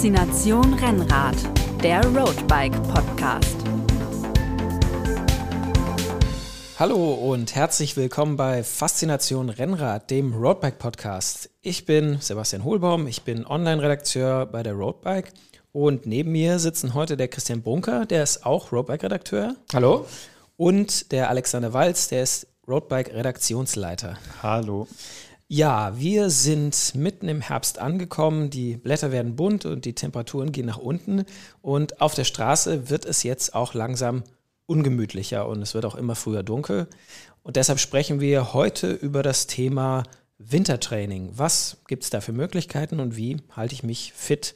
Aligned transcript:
Faszination 0.00 0.72
Rennrad, 0.72 1.36
der 1.82 2.02
Roadbike 2.02 2.72
Podcast. 2.84 3.54
Hallo 6.78 7.12
und 7.12 7.54
herzlich 7.54 7.98
willkommen 7.98 8.38
bei 8.38 8.64
Faszination 8.64 9.50
Rennrad, 9.50 10.10
dem 10.10 10.32
Roadbike 10.32 10.78
Podcast. 10.78 11.50
Ich 11.60 11.84
bin 11.84 12.16
Sebastian 12.18 12.64
Hohlbaum, 12.64 13.06
ich 13.08 13.24
bin 13.24 13.44
Online-Redakteur 13.46 14.46
bei 14.46 14.62
der 14.62 14.72
Roadbike 14.72 15.34
und 15.72 16.06
neben 16.06 16.32
mir 16.32 16.58
sitzen 16.60 16.94
heute 16.94 17.18
der 17.18 17.28
Christian 17.28 17.60
Bunker, 17.60 18.06
der 18.06 18.22
ist 18.22 18.46
auch 18.46 18.72
Roadbike-Redakteur. 18.72 19.56
Hallo. 19.74 20.06
Und 20.56 21.12
der 21.12 21.28
Alexander 21.28 21.74
Walz, 21.74 22.08
der 22.08 22.22
ist 22.22 22.46
Roadbike-Redaktionsleiter. 22.66 24.16
Hallo. 24.42 24.88
Ja, 25.52 25.98
wir 25.98 26.30
sind 26.30 26.94
mitten 26.94 27.26
im 27.26 27.40
Herbst 27.40 27.80
angekommen. 27.80 28.50
Die 28.50 28.76
Blätter 28.76 29.10
werden 29.10 29.34
bunt 29.34 29.66
und 29.66 29.84
die 29.84 29.96
Temperaturen 29.96 30.52
gehen 30.52 30.66
nach 30.66 30.78
unten. 30.78 31.24
Und 31.60 32.00
auf 32.00 32.14
der 32.14 32.22
Straße 32.22 32.88
wird 32.88 33.04
es 33.04 33.24
jetzt 33.24 33.52
auch 33.56 33.74
langsam 33.74 34.22
ungemütlicher 34.66 35.48
und 35.48 35.60
es 35.60 35.74
wird 35.74 35.86
auch 35.86 35.96
immer 35.96 36.14
früher 36.14 36.44
dunkel. 36.44 36.86
Und 37.42 37.56
deshalb 37.56 37.80
sprechen 37.80 38.20
wir 38.20 38.52
heute 38.52 38.92
über 38.92 39.24
das 39.24 39.48
Thema 39.48 40.04
Wintertraining. 40.38 41.30
Was 41.32 41.78
gibt 41.88 42.04
es 42.04 42.10
da 42.10 42.20
für 42.20 42.32
Möglichkeiten 42.32 43.00
und 43.00 43.16
wie 43.16 43.38
halte 43.50 43.74
ich 43.74 43.82
mich 43.82 44.12
fit, 44.14 44.54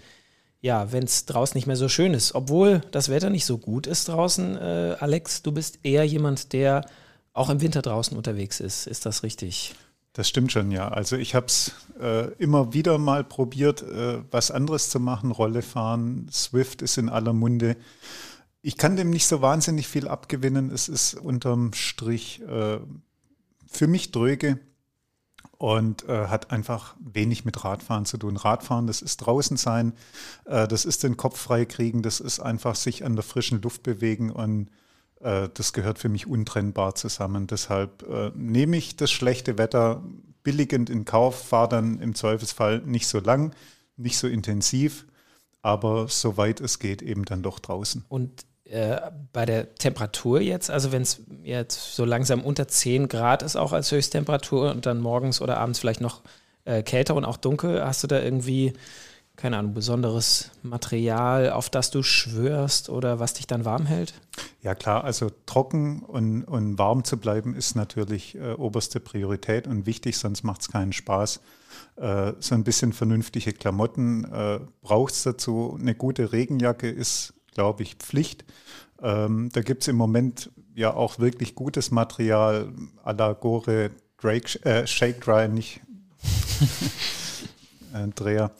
ja, 0.60 0.92
wenn 0.92 1.02
es 1.02 1.26
draußen 1.26 1.58
nicht 1.58 1.66
mehr 1.66 1.74
so 1.74 1.88
schön 1.88 2.14
ist? 2.14 2.36
Obwohl 2.36 2.82
das 2.92 3.08
Wetter 3.08 3.30
nicht 3.30 3.46
so 3.46 3.58
gut 3.58 3.88
ist 3.88 4.06
draußen. 4.06 4.56
Äh, 4.58 4.96
Alex, 5.00 5.42
du 5.42 5.50
bist 5.50 5.80
eher 5.82 6.04
jemand, 6.04 6.52
der 6.52 6.86
auch 7.32 7.50
im 7.50 7.60
Winter 7.60 7.82
draußen 7.82 8.16
unterwegs 8.16 8.60
ist. 8.60 8.86
Ist 8.86 9.06
das 9.06 9.24
richtig? 9.24 9.74
Das 10.14 10.28
stimmt 10.28 10.52
schon, 10.52 10.70
ja. 10.70 10.88
Also 10.88 11.16
ich 11.16 11.34
habe 11.34 11.46
es 11.46 11.72
äh, 12.00 12.32
immer 12.34 12.72
wieder 12.72 12.98
mal 12.98 13.24
probiert, 13.24 13.82
äh, 13.82 14.22
was 14.30 14.52
anderes 14.52 14.88
zu 14.88 15.00
machen. 15.00 15.32
Rolle 15.32 15.60
fahren, 15.60 16.28
Swift 16.30 16.82
ist 16.82 16.98
in 16.98 17.08
aller 17.08 17.32
Munde. 17.32 17.76
Ich 18.62 18.76
kann 18.76 18.94
dem 18.94 19.10
nicht 19.10 19.26
so 19.26 19.42
wahnsinnig 19.42 19.88
viel 19.88 20.06
abgewinnen. 20.06 20.70
Es 20.70 20.88
ist 20.88 21.14
unterm 21.14 21.72
Strich 21.72 22.40
äh, 22.42 22.78
für 23.66 23.88
mich 23.88 24.12
dröge 24.12 24.60
und 25.58 26.08
äh, 26.08 26.28
hat 26.28 26.52
einfach 26.52 26.94
wenig 27.00 27.44
mit 27.44 27.64
Radfahren 27.64 28.06
zu 28.06 28.16
tun. 28.16 28.36
Radfahren, 28.36 28.86
das 28.86 29.02
ist 29.02 29.16
draußen 29.16 29.56
sein, 29.56 29.94
äh, 30.44 30.68
das 30.68 30.84
ist 30.84 31.02
den 31.02 31.16
Kopf 31.16 31.40
frei 31.40 31.64
kriegen, 31.64 32.02
das 32.02 32.20
ist 32.20 32.38
einfach 32.38 32.76
sich 32.76 33.04
an 33.04 33.16
der 33.16 33.24
frischen 33.24 33.60
Luft 33.62 33.82
bewegen 33.82 34.30
und 34.30 34.70
das 35.24 35.72
gehört 35.72 35.98
für 35.98 36.08
mich 36.08 36.26
untrennbar 36.26 36.94
zusammen. 36.94 37.46
Deshalb 37.46 38.02
äh, 38.08 38.30
nehme 38.34 38.76
ich 38.76 38.96
das 38.96 39.10
schlechte 39.10 39.56
Wetter 39.56 40.02
billigend 40.42 40.90
in 40.90 41.04
Kauf, 41.04 41.48
fahre 41.48 41.68
dann 41.70 41.98
im 42.00 42.14
Zweifelsfall 42.14 42.82
nicht 42.84 43.08
so 43.08 43.18
lang, 43.18 43.54
nicht 43.96 44.18
so 44.18 44.28
intensiv, 44.28 45.06
aber 45.62 46.08
soweit 46.08 46.60
es 46.60 46.78
geht 46.78 47.00
eben 47.00 47.24
dann 47.24 47.42
doch 47.42 47.58
draußen. 47.58 48.04
Und 48.08 48.44
äh, 48.64 49.00
bei 49.32 49.46
der 49.46 49.74
Temperatur 49.74 50.40
jetzt, 50.40 50.70
also 50.70 50.92
wenn 50.92 51.02
es 51.02 51.22
jetzt 51.42 51.94
so 51.94 52.04
langsam 52.04 52.42
unter 52.42 52.68
10 52.68 53.08
Grad 53.08 53.42
ist, 53.42 53.56
auch 53.56 53.72
als 53.72 53.90
Höchsttemperatur 53.90 54.70
und 54.70 54.86
dann 54.86 55.00
morgens 55.00 55.40
oder 55.40 55.58
abends 55.58 55.78
vielleicht 55.78 56.00
noch 56.00 56.22
äh, 56.64 56.82
kälter 56.82 57.14
und 57.14 57.24
auch 57.24 57.38
dunkel, 57.38 57.84
hast 57.84 58.02
du 58.02 58.06
da 58.06 58.20
irgendwie 58.20 58.74
keine 59.36 59.58
Ahnung, 59.58 59.74
besonderes 59.74 60.50
Material, 60.62 61.50
auf 61.50 61.68
das 61.68 61.90
du 61.90 62.02
schwörst 62.02 62.88
oder 62.88 63.18
was 63.18 63.34
dich 63.34 63.46
dann 63.46 63.64
warm 63.64 63.86
hält? 63.86 64.14
Ja 64.62 64.74
klar, 64.74 65.04
also 65.04 65.30
trocken 65.46 66.02
und, 66.02 66.44
und 66.44 66.78
warm 66.78 67.04
zu 67.04 67.16
bleiben 67.16 67.54
ist 67.54 67.74
natürlich 67.74 68.36
äh, 68.36 68.52
oberste 68.52 69.00
Priorität 69.00 69.66
und 69.66 69.86
wichtig, 69.86 70.18
sonst 70.18 70.44
macht 70.44 70.60
es 70.60 70.70
keinen 70.70 70.92
Spaß. 70.92 71.40
Äh, 71.96 72.32
so 72.38 72.54
ein 72.54 72.64
bisschen 72.64 72.92
vernünftige 72.92 73.52
Klamotten 73.52 74.24
äh, 74.24 74.60
braucht 74.82 75.12
es 75.12 75.22
dazu. 75.24 75.76
Eine 75.80 75.94
gute 75.94 76.32
Regenjacke 76.32 76.88
ist, 76.88 77.34
glaube 77.54 77.82
ich, 77.82 77.96
Pflicht. 77.96 78.44
Ähm, 79.02 79.50
da 79.52 79.62
gibt 79.62 79.82
es 79.82 79.88
im 79.88 79.96
Moment 79.96 80.50
ja 80.74 80.94
auch 80.94 81.18
wirklich 81.18 81.54
gutes 81.54 81.90
Material, 81.90 82.72
à 83.04 83.16
la 83.16 83.32
Gore 83.32 83.90
Drake, 84.20 84.64
äh, 84.64 84.86
Shake 84.86 85.20
Dry, 85.20 85.48
nicht 85.48 85.80
Dreher. 88.14 88.50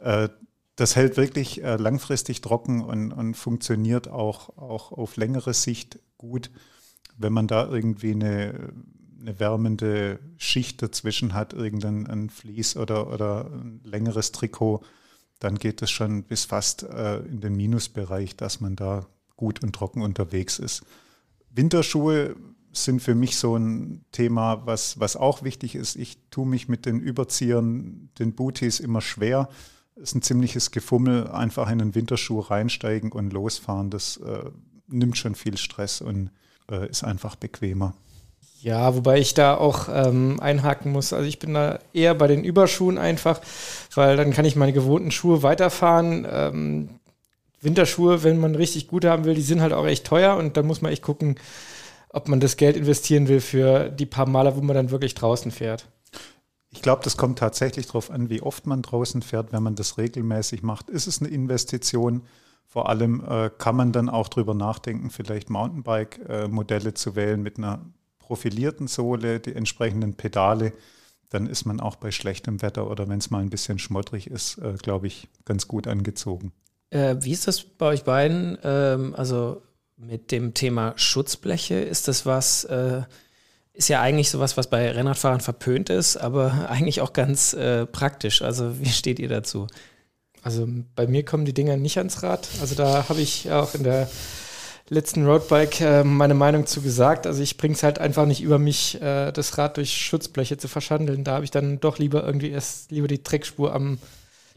Äh, 0.00 0.28
das 0.76 0.96
hält 0.96 1.18
wirklich 1.18 1.62
äh, 1.62 1.76
langfristig 1.76 2.40
trocken 2.40 2.82
und, 2.82 3.12
und 3.12 3.34
funktioniert 3.34 4.08
auch, 4.08 4.56
auch 4.56 4.92
auf 4.92 5.16
längere 5.16 5.52
Sicht 5.52 5.98
gut. 6.16 6.50
Wenn 7.18 7.34
man 7.34 7.46
da 7.46 7.68
irgendwie 7.68 8.12
eine, 8.12 8.72
eine 9.20 9.38
wärmende 9.38 10.20
Schicht 10.38 10.80
dazwischen 10.80 11.34
hat, 11.34 11.52
irgendein 11.52 12.06
ein 12.06 12.30
Vlies 12.30 12.78
oder, 12.78 13.12
oder 13.12 13.50
ein 13.52 13.82
längeres 13.84 14.32
Trikot, 14.32 14.80
dann 15.38 15.56
geht 15.56 15.82
es 15.82 15.90
schon 15.90 16.22
bis 16.22 16.46
fast 16.46 16.84
äh, 16.84 17.18
in 17.26 17.42
den 17.42 17.56
Minusbereich, 17.56 18.36
dass 18.36 18.60
man 18.60 18.74
da 18.74 19.06
gut 19.36 19.62
und 19.62 19.74
trocken 19.74 20.00
unterwegs 20.00 20.58
ist. 20.58 20.82
Winterschuhe 21.50 22.36
sind 22.72 23.02
für 23.02 23.14
mich 23.14 23.36
so 23.36 23.56
ein 23.56 24.04
Thema, 24.12 24.64
was, 24.66 24.98
was 24.98 25.16
auch 25.16 25.42
wichtig 25.42 25.74
ist. 25.74 25.96
Ich 25.96 26.18
tue 26.30 26.46
mich 26.46 26.68
mit 26.68 26.86
den 26.86 27.00
Überziehern, 27.00 28.10
den 28.18 28.34
Booties 28.34 28.80
immer 28.80 29.00
schwer 29.00 29.48
ist 29.96 30.14
ein 30.14 30.22
ziemliches 30.22 30.70
Gefummel, 30.70 31.28
einfach 31.28 31.70
in 31.70 31.80
einen 31.80 31.94
Winterschuh 31.94 32.40
reinsteigen 32.40 33.12
und 33.12 33.32
losfahren. 33.32 33.90
Das 33.90 34.16
äh, 34.18 34.50
nimmt 34.88 35.16
schon 35.18 35.34
viel 35.34 35.56
Stress 35.56 36.00
und 36.00 36.30
äh, 36.70 36.88
ist 36.88 37.04
einfach 37.04 37.36
bequemer. 37.36 37.94
Ja, 38.62 38.94
wobei 38.94 39.18
ich 39.18 39.32
da 39.32 39.56
auch 39.56 39.88
ähm, 39.90 40.38
einhaken 40.40 40.92
muss. 40.92 41.12
Also 41.12 41.26
ich 41.26 41.38
bin 41.38 41.54
da 41.54 41.78
eher 41.94 42.14
bei 42.14 42.26
den 42.26 42.44
Überschuhen 42.44 42.98
einfach, 42.98 43.40
weil 43.94 44.16
dann 44.16 44.32
kann 44.32 44.44
ich 44.44 44.54
meine 44.54 44.74
gewohnten 44.74 45.10
Schuhe 45.10 45.42
weiterfahren. 45.42 46.26
Ähm, 46.30 46.88
Winterschuhe, 47.62 48.22
wenn 48.22 48.38
man 48.38 48.54
richtig 48.54 48.88
gut 48.88 49.04
haben 49.04 49.24
will, 49.24 49.34
die 49.34 49.42
sind 49.42 49.62
halt 49.62 49.72
auch 49.72 49.86
echt 49.86 50.06
teuer 50.06 50.36
und 50.36 50.56
dann 50.56 50.66
muss 50.66 50.82
man 50.82 50.92
echt 50.92 51.02
gucken, 51.02 51.36
ob 52.10 52.28
man 52.28 52.40
das 52.40 52.56
Geld 52.56 52.76
investieren 52.76 53.28
will 53.28 53.40
für 53.40 53.88
die 53.88 54.06
paar 54.06 54.28
Male, 54.28 54.56
wo 54.56 54.60
man 54.60 54.76
dann 54.76 54.90
wirklich 54.90 55.14
draußen 55.14 55.50
fährt. 55.50 55.86
Ich 56.72 56.82
glaube, 56.82 57.02
das 57.02 57.16
kommt 57.16 57.38
tatsächlich 57.38 57.86
darauf 57.86 58.10
an, 58.10 58.30
wie 58.30 58.42
oft 58.42 58.66
man 58.66 58.82
draußen 58.82 59.22
fährt. 59.22 59.52
Wenn 59.52 59.62
man 59.62 59.74
das 59.74 59.98
regelmäßig 59.98 60.62
macht, 60.62 60.88
ist 60.88 61.06
es 61.06 61.20
eine 61.20 61.28
Investition. 61.28 62.22
Vor 62.64 62.88
allem 62.88 63.24
äh, 63.28 63.50
kann 63.58 63.74
man 63.74 63.90
dann 63.90 64.08
auch 64.08 64.28
drüber 64.28 64.54
nachdenken, 64.54 65.10
vielleicht 65.10 65.50
Mountainbike-Modelle 65.50 66.94
zu 66.94 67.16
wählen 67.16 67.42
mit 67.42 67.58
einer 67.58 67.84
profilierten 68.20 68.86
Sohle, 68.86 69.40
die 69.40 69.56
entsprechenden 69.56 70.14
Pedale. 70.14 70.72
Dann 71.30 71.48
ist 71.48 71.64
man 71.64 71.80
auch 71.80 71.96
bei 71.96 72.12
schlechtem 72.12 72.62
Wetter 72.62 72.88
oder 72.88 73.08
wenn 73.08 73.18
es 73.18 73.30
mal 73.30 73.40
ein 73.40 73.50
bisschen 73.50 73.80
schmottrig 73.80 74.28
ist, 74.28 74.58
äh, 74.58 74.74
glaube 74.74 75.08
ich, 75.08 75.28
ganz 75.44 75.66
gut 75.66 75.88
angezogen. 75.88 76.52
Äh, 76.90 77.16
wie 77.20 77.32
ist 77.32 77.48
das 77.48 77.62
bei 77.64 77.86
euch 77.86 78.04
beiden? 78.04 78.56
Ähm, 78.62 79.14
also 79.16 79.62
mit 79.96 80.30
dem 80.30 80.54
Thema 80.54 80.94
Schutzbleche, 80.96 81.74
ist 81.74 82.06
das 82.06 82.24
was 82.24 82.64
äh, 82.64 83.02
ist 83.72 83.88
ja 83.88 84.00
eigentlich 84.00 84.30
sowas, 84.30 84.56
was 84.56 84.68
bei 84.68 84.90
Rennradfahrern 84.90 85.40
verpönt 85.40 85.90
ist, 85.90 86.16
aber 86.16 86.66
eigentlich 86.70 87.00
auch 87.00 87.12
ganz 87.12 87.52
äh, 87.54 87.86
praktisch. 87.86 88.42
Also 88.42 88.78
wie 88.80 88.88
steht 88.88 89.18
ihr 89.18 89.28
dazu? 89.28 89.66
Also 90.42 90.66
bei 90.96 91.06
mir 91.06 91.24
kommen 91.24 91.44
die 91.44 91.52
Dinger 91.52 91.76
nicht 91.76 91.98
ans 91.98 92.22
Rad. 92.22 92.48
Also 92.60 92.74
da 92.74 93.08
habe 93.08 93.20
ich 93.20 93.50
auch 93.50 93.74
in 93.74 93.84
der 93.84 94.08
letzten 94.88 95.24
Roadbike 95.24 95.80
äh, 95.80 96.04
meine 96.04 96.34
Meinung 96.34 96.66
zu 96.66 96.80
gesagt. 96.80 97.26
Also 97.26 97.42
ich 97.42 97.56
bringe 97.56 97.74
es 97.74 97.82
halt 97.82 97.98
einfach 97.98 98.26
nicht 98.26 98.42
über 98.42 98.58
mich, 98.58 99.00
äh, 99.00 99.32
das 99.32 99.58
Rad 99.58 99.76
durch 99.76 99.94
Schutzbleche 99.94 100.56
zu 100.56 100.68
verschandeln. 100.68 101.24
Da 101.24 101.34
habe 101.34 101.44
ich 101.44 101.50
dann 101.50 101.78
doch 101.78 101.98
lieber 101.98 102.24
irgendwie 102.24 102.50
erst 102.50 102.90
lieber 102.90 103.06
die 103.06 103.22
Trickspur 103.22 103.74
am 103.74 103.98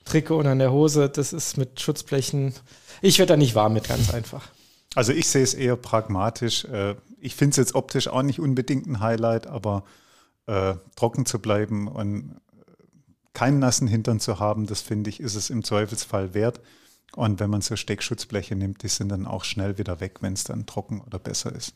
Trikot 0.05 0.37
und 0.37 0.47
an 0.47 0.59
der 0.59 0.71
Hose. 0.71 1.09
Das 1.09 1.33
ist 1.33 1.57
mit 1.57 1.79
Schutzblechen. 1.79 2.53
Ich 3.01 3.19
werde 3.19 3.33
da 3.33 3.37
nicht 3.37 3.55
warm 3.55 3.73
mit, 3.73 3.87
ganz 3.87 4.13
einfach. 4.13 4.47
Also 4.95 5.11
ich 5.11 5.27
sehe 5.27 5.43
es 5.43 5.53
eher 5.53 5.75
pragmatisch. 5.75 6.65
Äh, 6.65 6.95
ich 7.23 7.35
finde 7.35 7.51
es 7.51 7.57
jetzt 7.57 7.75
optisch 7.75 8.07
auch 8.07 8.21
nicht 8.21 8.39
unbedingt 8.39 8.85
ein 8.85 8.99
Highlight, 8.99 9.47
aber 9.47 9.83
äh, 10.45 10.75
trocken 10.95 11.25
zu 11.25 11.39
bleiben 11.39 11.87
und 11.87 12.35
keinen 13.33 13.59
nassen 13.59 13.87
Hintern 13.87 14.19
zu 14.19 14.39
haben, 14.39 14.67
das 14.67 14.81
finde 14.81 15.09
ich, 15.09 15.19
ist 15.19 15.35
es 15.35 15.49
im 15.49 15.63
Zweifelsfall 15.63 16.33
wert. 16.33 16.59
Und 17.15 17.39
wenn 17.39 17.49
man 17.49 17.61
so 17.61 17.75
Steckschutzbleche 17.75 18.55
nimmt, 18.55 18.83
die 18.83 18.87
sind 18.87 19.09
dann 19.09 19.25
auch 19.27 19.43
schnell 19.43 19.77
wieder 19.77 19.99
weg, 19.99 20.17
wenn 20.21 20.33
es 20.33 20.43
dann 20.43 20.65
trocken 20.65 21.01
oder 21.01 21.19
besser 21.19 21.53
ist. 21.53 21.73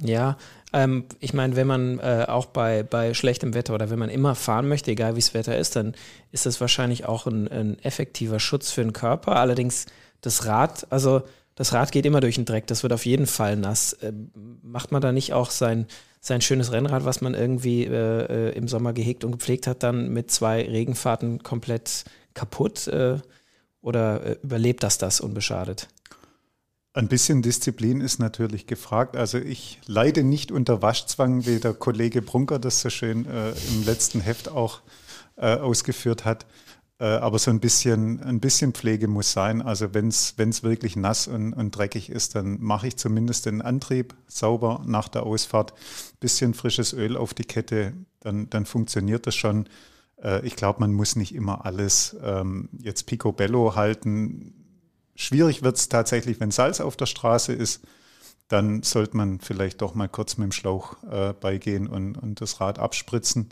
Ja, 0.00 0.36
ähm, 0.72 1.06
ich 1.18 1.34
meine, 1.34 1.56
wenn 1.56 1.66
man 1.66 1.98
äh, 1.98 2.26
auch 2.28 2.46
bei, 2.46 2.82
bei 2.82 3.14
schlechtem 3.14 3.52
Wetter 3.54 3.74
oder 3.74 3.90
wenn 3.90 3.98
man 3.98 4.10
immer 4.10 4.34
fahren 4.34 4.68
möchte, 4.68 4.90
egal 4.90 5.16
wie 5.16 5.20
das 5.20 5.34
Wetter 5.34 5.58
ist, 5.58 5.76
dann 5.76 5.94
ist 6.30 6.46
das 6.46 6.60
wahrscheinlich 6.60 7.06
auch 7.06 7.26
ein, 7.26 7.48
ein 7.48 7.78
effektiver 7.80 8.38
Schutz 8.38 8.70
für 8.70 8.82
den 8.82 8.92
Körper. 8.92 9.36
Allerdings 9.36 9.86
das 10.20 10.46
Rad, 10.46 10.86
also 10.90 11.22
das 11.58 11.72
Rad 11.72 11.90
geht 11.90 12.06
immer 12.06 12.20
durch 12.20 12.36
den 12.36 12.44
Dreck, 12.44 12.68
das 12.68 12.84
wird 12.84 12.92
auf 12.92 13.04
jeden 13.04 13.26
Fall 13.26 13.56
nass. 13.56 13.92
Äh, 13.94 14.12
macht 14.62 14.92
man 14.92 15.02
da 15.02 15.10
nicht 15.10 15.32
auch 15.32 15.50
sein, 15.50 15.88
sein 16.20 16.40
schönes 16.40 16.70
Rennrad, 16.70 17.04
was 17.04 17.20
man 17.20 17.34
irgendwie 17.34 17.82
äh, 17.84 18.50
äh, 18.50 18.56
im 18.56 18.68
Sommer 18.68 18.92
gehegt 18.92 19.24
und 19.24 19.32
gepflegt 19.32 19.66
hat, 19.66 19.82
dann 19.82 20.10
mit 20.10 20.30
zwei 20.30 20.62
Regenfahrten 20.62 21.42
komplett 21.42 22.04
kaputt? 22.32 22.86
Äh, 22.86 23.18
oder 23.80 24.24
äh, 24.24 24.36
überlebt 24.40 24.84
das 24.84 24.98
das 24.98 25.20
unbeschadet? 25.20 25.88
Ein 26.92 27.08
bisschen 27.08 27.42
Disziplin 27.42 28.02
ist 28.02 28.20
natürlich 28.20 28.68
gefragt. 28.68 29.16
Also 29.16 29.38
ich 29.38 29.80
leide 29.86 30.22
nicht 30.22 30.52
unter 30.52 30.80
Waschzwang, 30.80 31.44
wie 31.44 31.58
der 31.58 31.74
Kollege 31.74 32.22
Brunker 32.22 32.60
das 32.60 32.82
so 32.82 32.90
schön 32.90 33.26
äh, 33.26 33.50
im 33.70 33.84
letzten 33.84 34.20
Heft 34.20 34.48
auch 34.48 34.80
ausgeführt 35.40 36.24
hat. 36.24 36.46
Äh, 37.00 37.04
aber 37.04 37.38
so 37.38 37.50
ein 37.50 37.60
bisschen, 37.60 38.22
ein 38.22 38.40
bisschen 38.40 38.72
Pflege 38.72 39.08
muss 39.08 39.32
sein. 39.32 39.62
Also 39.62 39.94
wenn 39.94 40.08
es 40.08 40.62
wirklich 40.62 40.96
nass 40.96 41.28
und, 41.28 41.52
und 41.52 41.70
dreckig 41.70 42.10
ist, 42.10 42.34
dann 42.34 42.60
mache 42.60 42.88
ich 42.88 42.96
zumindest 42.96 43.46
den 43.46 43.62
Antrieb 43.62 44.14
sauber 44.26 44.82
nach 44.86 45.08
der 45.08 45.22
Ausfahrt. 45.24 45.74
Bisschen 46.20 46.54
frisches 46.54 46.92
Öl 46.92 47.16
auf 47.16 47.34
die 47.34 47.44
Kette, 47.44 47.92
dann, 48.20 48.50
dann 48.50 48.66
funktioniert 48.66 49.26
das 49.26 49.36
schon. 49.36 49.68
Äh, 50.22 50.44
ich 50.44 50.56
glaube, 50.56 50.80
man 50.80 50.92
muss 50.92 51.14
nicht 51.14 51.34
immer 51.34 51.64
alles 51.64 52.16
ähm, 52.22 52.68
jetzt 52.82 53.06
picobello 53.06 53.76
halten. 53.76 54.54
Schwierig 55.14 55.62
wird 55.62 55.76
es 55.76 55.88
tatsächlich, 55.88 56.40
wenn 56.40 56.50
Salz 56.50 56.80
auf 56.80 56.96
der 56.96 57.06
Straße 57.06 57.52
ist. 57.52 57.82
Dann 58.48 58.82
sollte 58.82 59.16
man 59.16 59.40
vielleicht 59.40 59.82
doch 59.82 59.94
mal 59.94 60.08
kurz 60.08 60.38
mit 60.38 60.46
dem 60.46 60.52
Schlauch 60.52 60.96
äh, 61.04 61.34
beigehen 61.34 61.86
und, 61.86 62.16
und 62.16 62.40
das 62.40 62.60
Rad 62.60 62.78
abspritzen. 62.78 63.50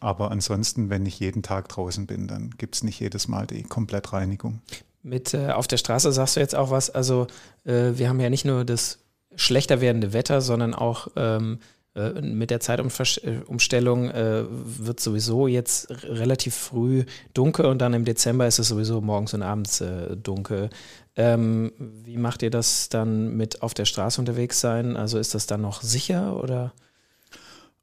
Aber 0.00 0.30
ansonsten, 0.30 0.88
wenn 0.88 1.04
ich 1.04 1.20
jeden 1.20 1.42
Tag 1.42 1.68
draußen 1.68 2.06
bin, 2.06 2.26
dann 2.26 2.50
gibt 2.56 2.74
es 2.74 2.82
nicht 2.82 2.98
jedes 2.98 3.28
Mal 3.28 3.46
die 3.46 3.62
Komplettreinigung. 3.62 4.60
Mit 5.02 5.34
äh, 5.34 5.50
auf 5.50 5.66
der 5.68 5.76
Straße 5.76 6.10
sagst 6.12 6.36
du 6.36 6.40
jetzt 6.40 6.54
auch 6.54 6.70
was. 6.70 6.90
Also 6.90 7.26
äh, 7.64 7.92
wir 7.94 8.08
haben 8.08 8.20
ja 8.20 8.30
nicht 8.30 8.44
nur 8.44 8.64
das 8.64 8.98
schlechter 9.36 9.80
werdende 9.80 10.12
Wetter, 10.12 10.40
sondern 10.40 10.74
auch 10.74 11.08
ähm, 11.16 11.58
äh, 11.94 12.20
mit 12.20 12.50
der 12.50 12.60
Zeitumstellung 12.60 14.10
äh, 14.10 14.44
wird 14.48 15.00
sowieso 15.00 15.46
jetzt 15.46 15.90
relativ 16.04 16.54
früh 16.54 17.04
dunkel 17.34 17.66
und 17.66 17.78
dann 17.78 17.94
im 17.94 18.04
Dezember 18.04 18.46
ist 18.46 18.58
es 18.58 18.68
sowieso 18.68 19.00
morgens 19.00 19.34
und 19.34 19.42
abends 19.42 19.80
äh, 19.80 20.16
dunkel. 20.16 20.70
Ähm, 21.16 21.72
wie 21.78 22.16
macht 22.16 22.42
ihr 22.42 22.50
das 22.50 22.88
dann 22.88 23.36
mit 23.36 23.62
auf 23.62 23.74
der 23.74 23.86
Straße 23.86 24.20
unterwegs 24.20 24.60
sein? 24.60 24.96
Also 24.96 25.18
ist 25.18 25.34
das 25.34 25.46
dann 25.46 25.62
noch 25.62 25.82
sicher 25.82 26.36
oder? 26.40 26.72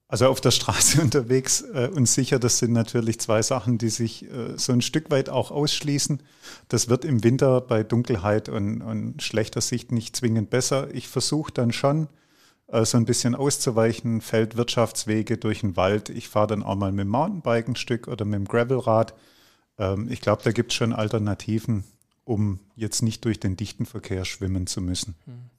Also 0.09 0.27
auf 0.27 0.39
der 0.39 0.51
Straße 0.51 1.01
unterwegs 1.01 1.61
äh, 1.61 1.89
und 1.93 2.07
sicher, 2.07 2.39
das 2.39 2.59
sind 2.59 2.71
natürlich 2.71 3.19
zwei 3.19 3.41
Sachen, 3.41 3.77
die 3.77 3.89
sich 3.89 4.23
äh, 4.23 4.57
so 4.57 4.71
ein 4.71 4.81
Stück 4.81 5.11
weit 5.11 5.29
auch 5.29 5.51
ausschließen. 5.51 6.23
Das 6.69 6.87
wird 6.87 7.03
im 7.03 7.23
Winter 7.23 7.59
bei 7.61 7.83
Dunkelheit 7.83 8.47
und, 8.47 8.81
und 8.81 9.21
schlechter 9.21 9.61
Sicht 9.61 9.91
nicht 9.91 10.15
zwingend 10.15 10.49
besser. 10.49 10.93
Ich 10.93 11.07
versuche 11.07 11.51
dann 11.51 11.73
schon, 11.73 12.07
äh, 12.67 12.85
so 12.85 12.97
ein 12.97 13.05
bisschen 13.05 13.35
auszuweichen, 13.35 14.21
Feldwirtschaftswege 14.21 15.37
durch 15.37 15.61
den 15.61 15.75
Wald. 15.75 16.09
Ich 16.09 16.29
fahre 16.29 16.47
dann 16.47 16.63
auch 16.63 16.75
mal 16.75 16.91
mit 16.91 17.05
dem 17.05 17.09
Mountainbike 17.09 17.67
ein 17.67 17.75
Stück 17.75 18.07
oder 18.07 18.25
mit 18.25 18.35
dem 18.35 18.47
Gravelrad. 18.47 19.13
Ähm, 19.77 20.07
ich 20.09 20.21
glaube, 20.21 20.43
da 20.43 20.51
gibt 20.51 20.71
es 20.71 20.77
schon 20.77 20.93
Alternativen, 20.93 21.83
um 22.23 22.59
jetzt 22.75 23.01
nicht 23.01 23.25
durch 23.25 23.39
den 23.39 23.57
dichten 23.57 23.85
Verkehr 23.85 24.25
schwimmen 24.25 24.67
zu 24.67 24.81
müssen. 24.81 25.15
Hm. 25.25 25.49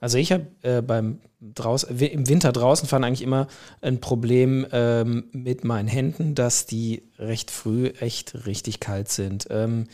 Also 0.00 0.18
ich 0.18 0.32
habe 0.32 0.46
äh, 0.62 0.82
beim 0.82 1.20
draußen, 1.40 1.98
im 1.98 2.28
Winter 2.28 2.52
draußen 2.52 2.88
fahren 2.88 3.04
eigentlich 3.04 3.22
immer 3.22 3.46
ein 3.80 4.00
Problem 4.00 4.66
ähm, 4.72 5.24
mit 5.32 5.64
meinen 5.64 5.88
Händen, 5.88 6.34
dass 6.34 6.66
die 6.66 7.02
recht 7.18 7.50
früh 7.50 7.88
echt 8.00 8.46
richtig 8.46 8.80
kalt 8.80 9.08
sind. 9.08 9.46
Ähm, 9.50 9.86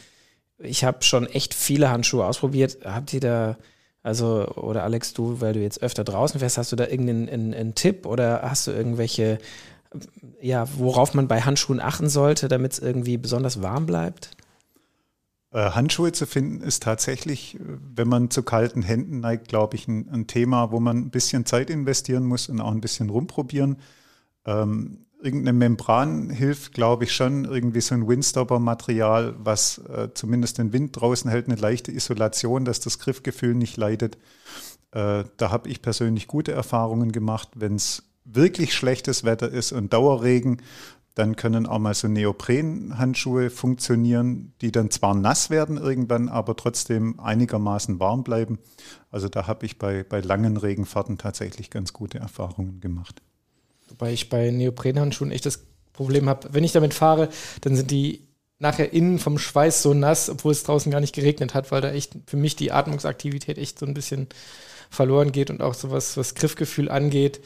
ich 0.59 0.85
habe 0.85 1.03
schon 1.03 1.27
echt 1.27 1.55
viele 1.55 1.91
Handschuhe 1.91 2.25
ausprobiert. 2.25 2.79
Habt 2.85 3.13
ihr 3.13 3.21
da, 3.21 3.57
also, 4.03 4.47
oder 4.55 4.85
Alex, 4.85 5.13
du, 5.13 5.41
weil 5.41 5.53
du 5.53 5.61
jetzt 5.61 5.83
öfter 5.83 6.05
draußen 6.05 6.41
fährst, 6.41 6.59
hast 6.59 6.73
du 6.73 6.77
da 6.77 6.87
irgendeinen 6.87 7.29
einen, 7.29 7.55
einen 7.55 7.75
Tipp 7.75 8.07
oder 8.07 8.43
hast 8.43 8.67
du 8.67 8.71
irgendwelche, 8.71 9.39
ja, 10.41 10.67
worauf 10.77 11.15
man 11.15 11.29
bei 11.29 11.43
Handschuhen 11.43 11.81
achten 11.81 12.09
sollte, 12.09 12.49
damit 12.49 12.73
es 12.73 12.79
irgendwie 12.79 13.17
besonders 13.17 13.63
warm 13.63 13.87
bleibt? 13.87 14.31
Äh, 15.55 15.71
Handschuhe 15.71 16.11
zu 16.11 16.27
finden 16.27 16.61
ist 16.63 16.83
tatsächlich, 16.83 17.55
äh, 17.55 17.61
wenn 17.95 18.09
man 18.09 18.29
zu 18.29 18.43
kalten 18.43 18.83
Händen 18.83 19.21
neigt, 19.21 19.49
glaube 19.49 19.77
ich, 19.77 19.87
ein, 19.87 20.09
ein, 20.11 20.27
Thema, 20.27 20.73
wo 20.73 20.81
man 20.81 20.99
ein 20.99 21.11
bisschen 21.11 21.47
Zeit 21.47 21.71
investieren 21.71 22.25
muss 22.25 22.49
und 22.49 22.61
auch 22.61 22.73
ein 22.73 22.81
bisschen 22.81 23.09
rumprobieren. 23.09 23.77
Ähm, 24.47 25.07
irgendeine 25.23 25.57
Membran 25.57 26.29
hilft, 26.29 26.75
glaube 26.75 27.05
ich, 27.05 27.15
schon. 27.15 27.45
Irgendwie 27.45 27.81
so 27.81 27.95
ein 27.95 28.09
Windstopper-Material, 28.09 29.37
was 29.39 29.79
äh, 29.79 30.09
zumindest 30.13 30.59
den 30.59 30.73
Wind 30.73 31.01
draußen 31.01 31.31
hält, 31.31 31.47
eine 31.47 31.55
leichte 31.57 31.93
Isolation, 31.93 32.65
dass 32.65 32.81
das 32.81 32.99
Griffgefühl 32.99 33.55
nicht 33.55 33.77
leidet. 33.77 34.19
Äh, 34.91 35.23
da 35.37 35.51
habe 35.53 35.69
ich 35.69 35.83
persönlich 35.83 36.27
gute 36.27 36.51
Erfahrungen 36.51 37.13
gemacht. 37.13 37.51
Wenn 37.55 37.77
es 37.77 38.03
wirklich 38.25 38.75
schlechtes 38.75 39.23
Wetter 39.23 39.51
ist 39.51 39.71
und 39.71 39.93
Dauerregen, 39.93 40.63
dann 41.15 41.37
können 41.37 41.67
auch 41.67 41.79
mal 41.79 41.95
so 41.95 42.09
Neoprenhandschuhe 42.09 43.51
funktionieren, 43.51 44.53
die 44.61 44.73
dann 44.73 44.91
zwar 44.91 45.15
nass 45.15 45.49
werden 45.49 45.77
irgendwann, 45.77 46.29
aber 46.29 46.57
trotzdem 46.57 47.21
einigermaßen 47.21 48.01
warm 48.01 48.25
bleiben. 48.25 48.59
Also 49.11 49.29
da 49.29 49.47
habe 49.47 49.65
ich 49.65 49.79
bei, 49.79 50.03
bei 50.03 50.21
langen 50.21 50.57
Regenfahrten 50.57 51.17
tatsächlich 51.17 51.71
ganz 51.71 51.93
gute 51.93 52.19
Erfahrungen 52.19 52.81
gemacht. 52.81 53.23
Wobei 53.89 54.13
ich 54.13 54.29
bei 54.29 54.51
Neoprenhandschuhen 54.51 55.31
echt 55.31 55.47
das 55.47 55.65
Problem 55.93 56.29
habe, 56.29 56.49
wenn 56.53 56.65
ich 56.65 56.73
damit 56.73 56.95
fahre, 56.95 57.29
dann 57.61 57.77
sind 57.77 57.93
die 57.93 58.27
nachher 58.59 58.93
innen 58.93 59.21
vom 59.21 59.39
Schweiß 59.39 59.83
so 59.83 59.95
nass, 59.95 60.29
obwohl 60.29 60.51
es 60.51 60.65
draußen 60.65 60.91
gar 60.91 61.01
nicht 61.01 61.15
geregnet 61.15 61.55
hat, 61.55 61.71
weil 61.71 61.81
da 61.81 61.93
echt 61.93 62.17
für 62.27 62.37
mich 62.37 62.57
die 62.57 62.73
Atmungsaktivität 62.73 63.59
echt 63.59 63.79
so 63.79 63.87
ein 63.87 63.95
bisschen 63.95 64.29
verloren 64.91 65.31
geht 65.31 65.51
und 65.51 65.63
auch 65.63 65.75
so 65.75 65.93
was, 65.93 66.17
was 66.17 66.35
Griffgefühl 66.35 66.89
angeht 66.89 67.41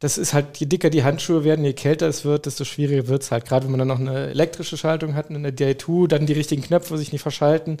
das 0.00 0.16
ist 0.16 0.32
halt, 0.32 0.58
je 0.58 0.66
dicker 0.66 0.90
die 0.90 1.02
Handschuhe 1.02 1.42
werden, 1.42 1.64
je 1.64 1.72
kälter 1.72 2.06
es 2.06 2.24
wird, 2.24 2.46
desto 2.46 2.64
schwieriger 2.64 3.08
wird 3.08 3.22
es 3.22 3.32
halt. 3.32 3.46
Gerade 3.46 3.64
wenn 3.64 3.72
man 3.72 3.80
dann 3.80 3.88
noch 3.88 3.98
eine 3.98 4.28
elektrische 4.28 4.76
Schaltung 4.76 5.14
hat, 5.14 5.28
eine 5.30 5.50
DI2, 5.50 6.06
dann 6.06 6.26
die 6.26 6.34
richtigen 6.34 6.62
Knöpfe 6.62 6.96
sich 6.96 7.10
nicht 7.10 7.22
verschalten. 7.22 7.78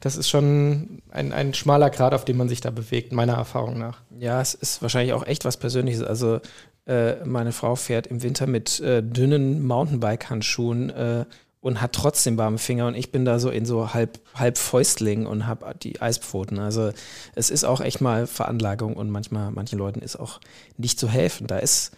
Das 0.00 0.16
ist 0.16 0.28
schon 0.28 1.02
ein, 1.10 1.32
ein 1.32 1.54
schmaler 1.54 1.90
Grad, 1.90 2.14
auf 2.14 2.24
dem 2.24 2.36
man 2.36 2.48
sich 2.48 2.60
da 2.60 2.70
bewegt, 2.70 3.12
meiner 3.12 3.34
Erfahrung 3.34 3.78
nach. 3.78 4.00
Ja, 4.16 4.40
es 4.40 4.54
ist 4.54 4.80
wahrscheinlich 4.80 5.12
auch 5.12 5.26
echt 5.26 5.44
was 5.44 5.56
Persönliches. 5.56 6.02
Also 6.02 6.40
äh, 6.86 7.24
meine 7.24 7.50
Frau 7.50 7.74
fährt 7.74 8.06
im 8.06 8.22
Winter 8.22 8.46
mit 8.46 8.78
äh, 8.78 9.02
dünnen 9.02 9.66
Mountainbike-Handschuhen 9.66 10.90
äh, 10.90 11.24
und 11.60 11.80
hat 11.80 11.92
trotzdem 11.92 12.38
warme 12.38 12.58
Finger 12.58 12.86
und 12.86 12.94
ich 12.94 13.10
bin 13.10 13.24
da 13.24 13.38
so 13.38 13.50
in 13.50 13.66
so 13.66 13.92
halb, 13.92 14.20
halb 14.34 14.58
Fäustling 14.58 15.26
und 15.26 15.46
habe 15.46 15.74
die 15.82 16.00
Eispfoten. 16.00 16.58
Also 16.58 16.92
es 17.34 17.50
ist 17.50 17.64
auch 17.64 17.80
echt 17.80 18.00
mal 18.00 18.26
Veranlagung 18.26 18.94
und 18.94 19.10
manchmal, 19.10 19.50
manchen 19.50 19.78
Leuten 19.78 20.00
ist 20.00 20.16
auch 20.16 20.40
nicht 20.76 20.98
zu 20.98 21.08
helfen. 21.08 21.46
Da 21.46 21.58
ist 21.58 21.92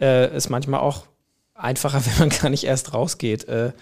äh, 0.00 0.26
es 0.26 0.48
manchmal 0.48 0.80
auch 0.80 1.06
einfacher, 1.54 2.04
wenn 2.06 2.18
man 2.18 2.28
gar 2.30 2.50
nicht 2.50 2.64
erst 2.64 2.94
rausgeht. 2.94 3.48
Äh, 3.48 3.72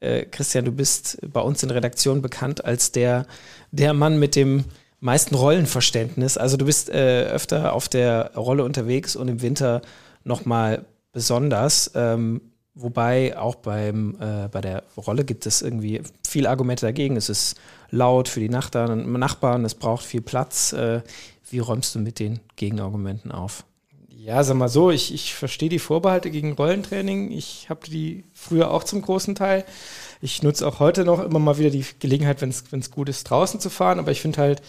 äh, 0.00 0.24
Christian, 0.26 0.64
du 0.64 0.72
bist 0.72 1.18
bei 1.32 1.40
uns 1.40 1.62
in 1.62 1.70
Redaktion 1.70 2.22
bekannt 2.22 2.64
als 2.64 2.92
der, 2.92 3.26
der 3.72 3.92
Mann 3.92 4.18
mit 4.18 4.36
dem 4.36 4.64
meisten 5.00 5.34
Rollenverständnis. 5.34 6.36
Also 6.36 6.56
du 6.56 6.64
bist 6.64 6.90
äh, 6.90 7.24
öfter 7.24 7.72
auf 7.72 7.88
der 7.88 8.32
Rolle 8.36 8.64
unterwegs 8.64 9.16
und 9.16 9.28
im 9.28 9.42
Winter 9.42 9.82
nochmal 10.24 10.84
besonders. 11.12 11.90
Ähm, 11.94 12.40
Wobei 12.78 13.38
auch 13.38 13.54
beim, 13.54 14.16
äh, 14.20 14.48
bei 14.48 14.60
der 14.60 14.82
Rolle 14.98 15.24
gibt 15.24 15.46
es 15.46 15.62
irgendwie 15.62 16.02
viele 16.28 16.50
Argumente 16.50 16.84
dagegen. 16.84 17.16
Es 17.16 17.30
ist 17.30 17.56
laut 17.90 18.28
für 18.28 18.40
die 18.40 18.50
Nachbarn, 18.50 19.10
Nachbarn 19.18 19.64
es 19.64 19.74
braucht 19.74 20.04
viel 20.04 20.20
Platz. 20.20 20.74
Äh, 20.74 21.00
wie 21.50 21.58
räumst 21.58 21.94
du 21.94 22.00
mit 22.00 22.18
den 22.18 22.40
Gegenargumenten 22.56 23.32
auf? 23.32 23.64
Ja, 24.10 24.44
sag 24.44 24.56
mal 24.56 24.68
so, 24.68 24.90
ich, 24.90 25.14
ich 25.14 25.34
verstehe 25.34 25.70
die 25.70 25.78
Vorbehalte 25.78 26.30
gegen 26.30 26.52
Rollentraining. 26.52 27.30
Ich 27.30 27.70
habe 27.70 27.88
die 27.88 28.24
früher 28.34 28.70
auch 28.70 28.84
zum 28.84 29.00
großen 29.00 29.34
Teil. 29.34 29.64
Ich 30.20 30.42
nutze 30.42 30.66
auch 30.66 30.78
heute 30.78 31.06
noch 31.06 31.22
immer 31.22 31.38
mal 31.38 31.56
wieder 31.56 31.70
die 31.70 31.84
Gelegenheit, 31.98 32.42
wenn 32.42 32.50
es 32.50 32.90
gut 32.90 33.08
ist, 33.08 33.24
draußen 33.24 33.58
zu 33.58 33.70
fahren. 33.70 33.98
Aber 33.98 34.10
ich 34.10 34.20
finde 34.20 34.38
halt, 34.38 34.60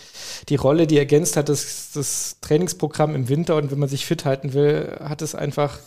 die 0.48 0.56
Rolle, 0.56 0.88
die 0.88 0.98
ergänzt 0.98 1.36
hat, 1.36 1.50
das, 1.50 1.92
das 1.94 2.38
Trainingsprogramm 2.40 3.16
im 3.16 3.28
Winter 3.28 3.58
und 3.58 3.70
wenn 3.70 3.80
man 3.80 3.90
sich 3.90 4.06
fit 4.06 4.24
halten 4.24 4.54
will, 4.54 4.96
hat 5.02 5.22
es 5.22 5.36
einfach 5.36 5.80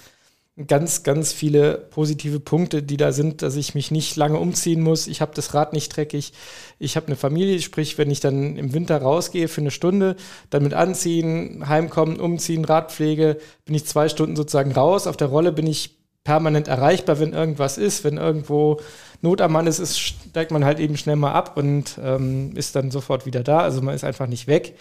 ganz, 0.67 1.02
ganz 1.02 1.33
viele 1.33 1.75
positive 1.90 2.40
Punkte, 2.40 2.83
die 2.83 2.97
da 2.97 3.12
sind, 3.12 3.43
dass 3.43 3.57
ich 3.57 3.75
mich 3.75 3.90
nicht 3.90 4.17
lange 4.17 4.38
umziehen 4.38 4.81
muss. 4.81 5.07
Ich 5.07 5.21
habe 5.21 5.33
das 5.35 5.55
Rad 5.55 5.73
nicht 5.73 5.97
dreckig. 5.97 6.33
Ich 6.79 6.97
habe 6.97 7.07
eine 7.07 7.17
Familie, 7.17 7.61
sprich, 7.61 7.99
wenn 7.99 8.11
ich 8.11 8.21
dann 8.21 8.57
im 8.57 8.73
Winter 8.73 9.00
rausgehe 9.00 9.49
für 9.49 9.61
eine 9.61 9.71
Stunde, 9.71 10.17
dann 10.50 10.62
mit 10.62 10.75
anziehen, 10.75 11.69
heimkommen, 11.69 12.21
umziehen, 12.21 12.64
Radpflege, 12.64 13.38
bin 13.64 13.75
ich 13.75 13.87
zwei 13.87 14.09
Stunden 14.09 14.37
sozusagen 14.37 14.73
raus. 14.73 15.07
Auf 15.07 15.17
der 15.17 15.29
Rolle 15.29 15.52
bin 15.52 15.67
ich 15.67 15.99
permanent 16.25 16.69
erreichbar, 16.69 17.19
wenn 17.19 17.33
irgendwas 17.33 17.79
ist, 17.79 18.05
wenn 18.05 18.17
irgendwo 18.17 18.81
Not 19.23 19.40
am 19.40 19.52
Mann 19.52 19.67
ist, 19.67 19.79
ist 19.79 19.99
steigt 19.99 20.50
man 20.50 20.64
halt 20.64 20.79
eben 20.79 20.97
schnell 20.97 21.17
mal 21.17 21.33
ab 21.33 21.57
und 21.57 21.99
ähm, 22.02 22.52
ist 22.57 22.76
dann 22.76 22.90
sofort 22.90 23.26
wieder 23.26 23.43
da. 23.43 23.61
Also 23.61 23.83
man 23.83 23.95
ist 23.95 24.05
einfach 24.05 24.26
nicht 24.26 24.47
weg. 24.47 24.76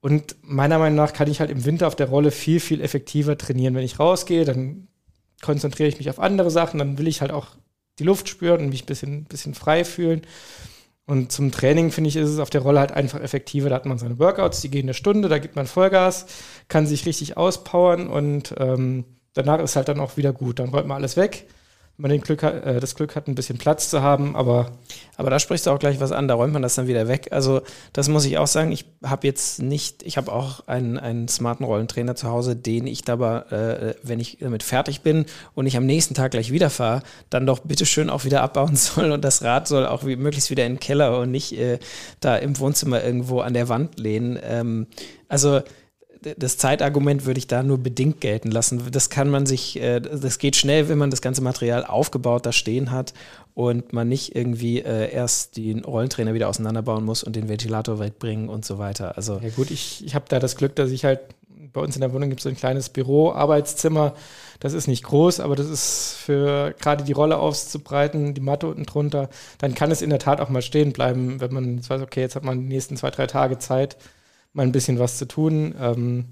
Und 0.00 0.36
meiner 0.42 0.78
Meinung 0.78 0.96
nach 0.96 1.12
kann 1.12 1.30
ich 1.30 1.40
halt 1.40 1.50
im 1.50 1.64
Winter 1.64 1.86
auf 1.86 1.96
der 1.96 2.08
Rolle 2.08 2.30
viel, 2.30 2.60
viel 2.60 2.80
effektiver 2.80 3.36
trainieren. 3.36 3.74
Wenn 3.74 3.84
ich 3.84 3.98
rausgehe, 3.98 4.44
dann 4.44 4.88
konzentriere 5.42 5.88
ich 5.88 5.98
mich 5.98 6.10
auf 6.10 6.18
andere 6.18 6.50
Sachen, 6.50 6.78
dann 6.78 6.98
will 6.98 7.08
ich 7.08 7.20
halt 7.20 7.30
auch 7.30 7.48
die 7.98 8.04
Luft 8.04 8.28
spüren 8.28 8.60
und 8.60 8.68
mich 8.68 8.84
ein 8.84 8.86
bisschen, 8.86 9.24
bisschen 9.24 9.54
frei 9.54 9.84
fühlen. 9.84 10.22
Und 11.06 11.30
zum 11.30 11.52
Training, 11.52 11.92
finde 11.92 12.08
ich, 12.08 12.16
ist 12.16 12.28
es 12.28 12.40
auf 12.40 12.50
der 12.50 12.62
Rolle 12.62 12.80
halt 12.80 12.92
einfach 12.92 13.20
effektiver. 13.20 13.68
Da 13.68 13.76
hat 13.76 13.86
man 13.86 13.98
seine 13.98 14.18
Workouts, 14.18 14.60
die 14.60 14.70
gehen 14.70 14.86
eine 14.86 14.94
Stunde, 14.94 15.28
da 15.28 15.38
gibt 15.38 15.54
man 15.54 15.66
Vollgas, 15.66 16.26
kann 16.68 16.86
sich 16.86 17.06
richtig 17.06 17.36
auspowern 17.36 18.08
und 18.08 18.54
ähm, 18.58 19.04
danach 19.32 19.60
ist 19.60 19.76
halt 19.76 19.88
dann 19.88 20.00
auch 20.00 20.16
wieder 20.16 20.32
gut. 20.32 20.58
Dann 20.58 20.70
räumt 20.70 20.88
man 20.88 20.96
alles 20.96 21.16
weg, 21.16 21.46
man 21.98 22.10
den 22.10 22.20
Glück, 22.20 22.42
äh, 22.42 22.78
das 22.80 22.94
Glück 22.94 23.16
hat, 23.16 23.26
ein 23.26 23.34
bisschen 23.34 23.58
Platz 23.58 23.90
zu 23.90 24.02
haben, 24.02 24.36
aber. 24.36 24.72
Aber 25.18 25.30
da 25.30 25.38
sprichst 25.38 25.66
du 25.66 25.70
auch 25.70 25.78
gleich 25.78 25.98
was 25.98 26.12
an, 26.12 26.28
da 26.28 26.34
räumt 26.34 26.52
man 26.52 26.60
das 26.60 26.74
dann 26.74 26.88
wieder 26.88 27.08
weg. 27.08 27.28
Also, 27.30 27.62
das 27.94 28.08
muss 28.08 28.26
ich 28.26 28.36
auch 28.36 28.46
sagen. 28.46 28.70
Ich 28.70 28.84
habe 29.02 29.26
jetzt 29.26 29.62
nicht, 29.62 30.02
ich 30.02 30.18
habe 30.18 30.30
auch 30.30 30.68
einen, 30.68 30.98
einen 30.98 31.26
smarten 31.26 31.64
Rollentrainer 31.64 32.14
zu 32.14 32.28
Hause, 32.28 32.54
den 32.54 32.86
ich 32.86 33.02
dabei, 33.02 33.38
äh, 33.50 33.94
wenn 34.02 34.20
ich 34.20 34.38
damit 34.40 34.62
fertig 34.62 35.00
bin 35.00 35.24
und 35.54 35.66
ich 35.66 35.76
am 35.76 35.86
nächsten 35.86 36.12
Tag 36.12 36.32
gleich 36.32 36.52
wieder 36.52 36.68
fahre, 36.68 37.02
dann 37.30 37.46
doch 37.46 37.60
bitteschön 37.60 38.10
auch 38.10 38.24
wieder 38.24 38.42
abbauen 38.42 38.76
soll 38.76 39.10
und 39.10 39.24
das 39.24 39.42
Rad 39.42 39.66
soll 39.68 39.86
auch 39.86 40.04
wie, 40.04 40.16
möglichst 40.16 40.50
wieder 40.50 40.66
in 40.66 40.74
den 40.74 40.80
Keller 40.80 41.18
und 41.18 41.30
nicht 41.30 41.58
äh, 41.58 41.78
da 42.20 42.36
im 42.36 42.58
Wohnzimmer 42.58 43.02
irgendwo 43.02 43.40
an 43.40 43.54
der 43.54 43.70
Wand 43.70 43.98
lehnen. 43.98 44.38
Ähm, 44.42 44.86
also, 45.28 45.62
das 46.36 46.58
Zeitargument 46.58 47.26
würde 47.26 47.38
ich 47.38 47.46
da 47.46 47.62
nur 47.62 47.78
bedingt 47.78 48.20
gelten 48.20 48.50
lassen. 48.50 48.82
Das 48.90 49.10
kann 49.10 49.30
man 49.30 49.46
sich, 49.46 49.80
äh, 49.80 50.00
das 50.00 50.38
geht 50.38 50.56
schnell, 50.56 50.88
wenn 50.88 50.98
man 50.98 51.10
das 51.10 51.22
ganze 51.22 51.42
Material 51.42 51.84
aufgebaut 51.84 52.46
da 52.46 52.52
stehen 52.52 52.90
hat 52.90 53.14
und 53.54 53.92
man 53.92 54.08
nicht 54.08 54.34
irgendwie 54.34 54.80
äh, 54.80 55.10
erst 55.12 55.56
den 55.56 55.84
Rollentrainer 55.84 56.34
wieder 56.34 56.48
auseinanderbauen 56.48 57.04
muss 57.04 57.22
und 57.22 57.36
den 57.36 57.48
Ventilator 57.48 57.98
wegbringen 57.98 58.48
und 58.48 58.64
so 58.64 58.78
weiter. 58.78 59.16
Also 59.16 59.38
ja 59.42 59.50
gut, 59.50 59.70
ich, 59.70 60.04
ich 60.04 60.14
habe 60.14 60.26
da 60.28 60.38
das 60.38 60.56
Glück, 60.56 60.74
dass 60.76 60.90
ich 60.90 61.04
halt 61.04 61.20
bei 61.72 61.82
uns 61.82 61.94
in 61.94 62.00
der 62.00 62.12
Wohnung 62.12 62.30
gibt 62.30 62.40
es 62.40 62.44
so 62.44 62.48
ein 62.48 62.56
kleines 62.56 62.88
Büro, 62.88 63.32
Arbeitszimmer. 63.32 64.14
Das 64.60 64.72
ist 64.72 64.88
nicht 64.88 65.04
groß, 65.04 65.40
aber 65.40 65.56
das 65.56 65.68
ist 65.68 66.16
für 66.18 66.74
gerade 66.80 67.04
die 67.04 67.12
Rolle 67.12 67.38
auszubreiten, 67.38 68.32
die 68.32 68.40
Matte 68.40 68.66
unten 68.66 68.84
drunter. 68.84 69.28
Dann 69.58 69.74
kann 69.74 69.90
es 69.90 70.00
in 70.00 70.08
der 70.08 70.18
Tat 70.18 70.40
auch 70.40 70.48
mal 70.48 70.62
stehen 70.62 70.92
bleiben, 70.92 71.40
wenn 71.40 71.52
man 71.52 71.76
jetzt 71.76 71.90
weiß, 71.90 72.00
okay, 72.00 72.20
jetzt 72.20 72.34
hat 72.34 72.44
man 72.44 72.60
die 72.60 72.66
nächsten 72.66 72.96
zwei, 72.96 73.10
drei 73.10 73.26
Tage 73.26 73.58
Zeit 73.58 73.98
mal 74.56 74.64
ein 74.64 74.72
bisschen 74.72 74.98
was 74.98 75.18
zu 75.18 75.28
tun. 75.28 75.74
Ähm, 75.80 76.24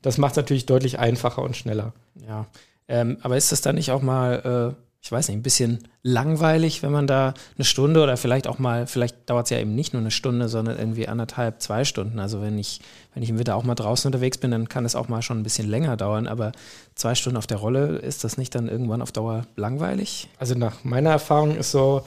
das 0.00 0.18
macht 0.18 0.32
es 0.32 0.36
natürlich 0.36 0.66
deutlich 0.66 0.98
einfacher 0.98 1.42
und 1.42 1.56
schneller. 1.56 1.92
Ja, 2.26 2.46
ähm, 2.88 3.18
aber 3.22 3.36
ist 3.36 3.52
das 3.52 3.60
dann 3.60 3.76
nicht 3.76 3.90
auch 3.90 4.02
mal, 4.02 4.74
äh, 4.74 4.82
ich 5.00 5.10
weiß 5.10 5.28
nicht, 5.28 5.36
ein 5.36 5.42
bisschen 5.42 5.88
langweilig, 6.02 6.82
wenn 6.82 6.92
man 6.92 7.06
da 7.06 7.34
eine 7.56 7.64
Stunde 7.64 8.02
oder 8.02 8.16
vielleicht 8.16 8.46
auch 8.46 8.58
mal, 8.58 8.86
vielleicht 8.86 9.28
dauert 9.28 9.46
es 9.46 9.50
ja 9.50 9.58
eben 9.58 9.74
nicht 9.74 9.92
nur 9.92 10.00
eine 10.00 10.10
Stunde, 10.10 10.48
sondern 10.48 10.78
irgendwie 10.78 11.08
anderthalb, 11.08 11.60
zwei 11.60 11.84
Stunden. 11.84 12.20
Also 12.20 12.40
wenn 12.40 12.58
ich, 12.58 12.80
wenn 13.14 13.22
ich 13.22 13.30
im 13.30 13.38
Winter 13.38 13.56
auch 13.56 13.64
mal 13.64 13.74
draußen 13.74 14.08
unterwegs 14.08 14.38
bin, 14.38 14.50
dann 14.50 14.68
kann 14.68 14.84
es 14.84 14.94
auch 14.94 15.08
mal 15.08 15.22
schon 15.22 15.40
ein 15.40 15.42
bisschen 15.42 15.68
länger 15.68 15.96
dauern, 15.96 16.26
aber 16.26 16.52
zwei 16.94 17.14
Stunden 17.14 17.36
auf 17.36 17.46
der 17.46 17.58
Rolle, 17.58 17.96
ist 17.98 18.24
das 18.24 18.38
nicht 18.38 18.54
dann 18.54 18.68
irgendwann 18.68 19.02
auf 19.02 19.12
Dauer 19.12 19.46
langweilig? 19.56 20.28
Also 20.38 20.54
nach 20.54 20.84
meiner 20.84 21.10
Erfahrung 21.10 21.56
ist 21.56 21.72
so, 21.72 22.02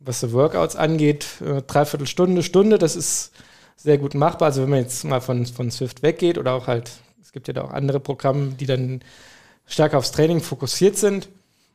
was 0.00 0.20
so 0.20 0.32
Workouts 0.32 0.74
angeht, 0.74 1.26
äh, 1.44 1.62
dreiviertel 1.62 2.06
Stunde, 2.06 2.42
Stunde, 2.42 2.78
das 2.78 2.96
ist 2.96 3.32
sehr 3.82 3.98
gut 3.98 4.14
machbar. 4.14 4.46
Also 4.46 4.62
wenn 4.62 4.70
man 4.70 4.80
jetzt 4.80 5.04
mal 5.04 5.20
von, 5.20 5.44
von 5.46 5.70
Swift 5.70 6.02
weggeht 6.02 6.38
oder 6.38 6.54
auch 6.54 6.66
halt, 6.66 6.90
es 7.20 7.32
gibt 7.32 7.48
ja 7.48 7.54
da 7.54 7.62
auch 7.62 7.72
andere 7.72 8.00
Programme, 8.00 8.52
die 8.52 8.66
dann 8.66 9.00
stärker 9.66 9.98
aufs 9.98 10.12
Training 10.12 10.40
fokussiert 10.40 10.96
sind. 10.96 11.28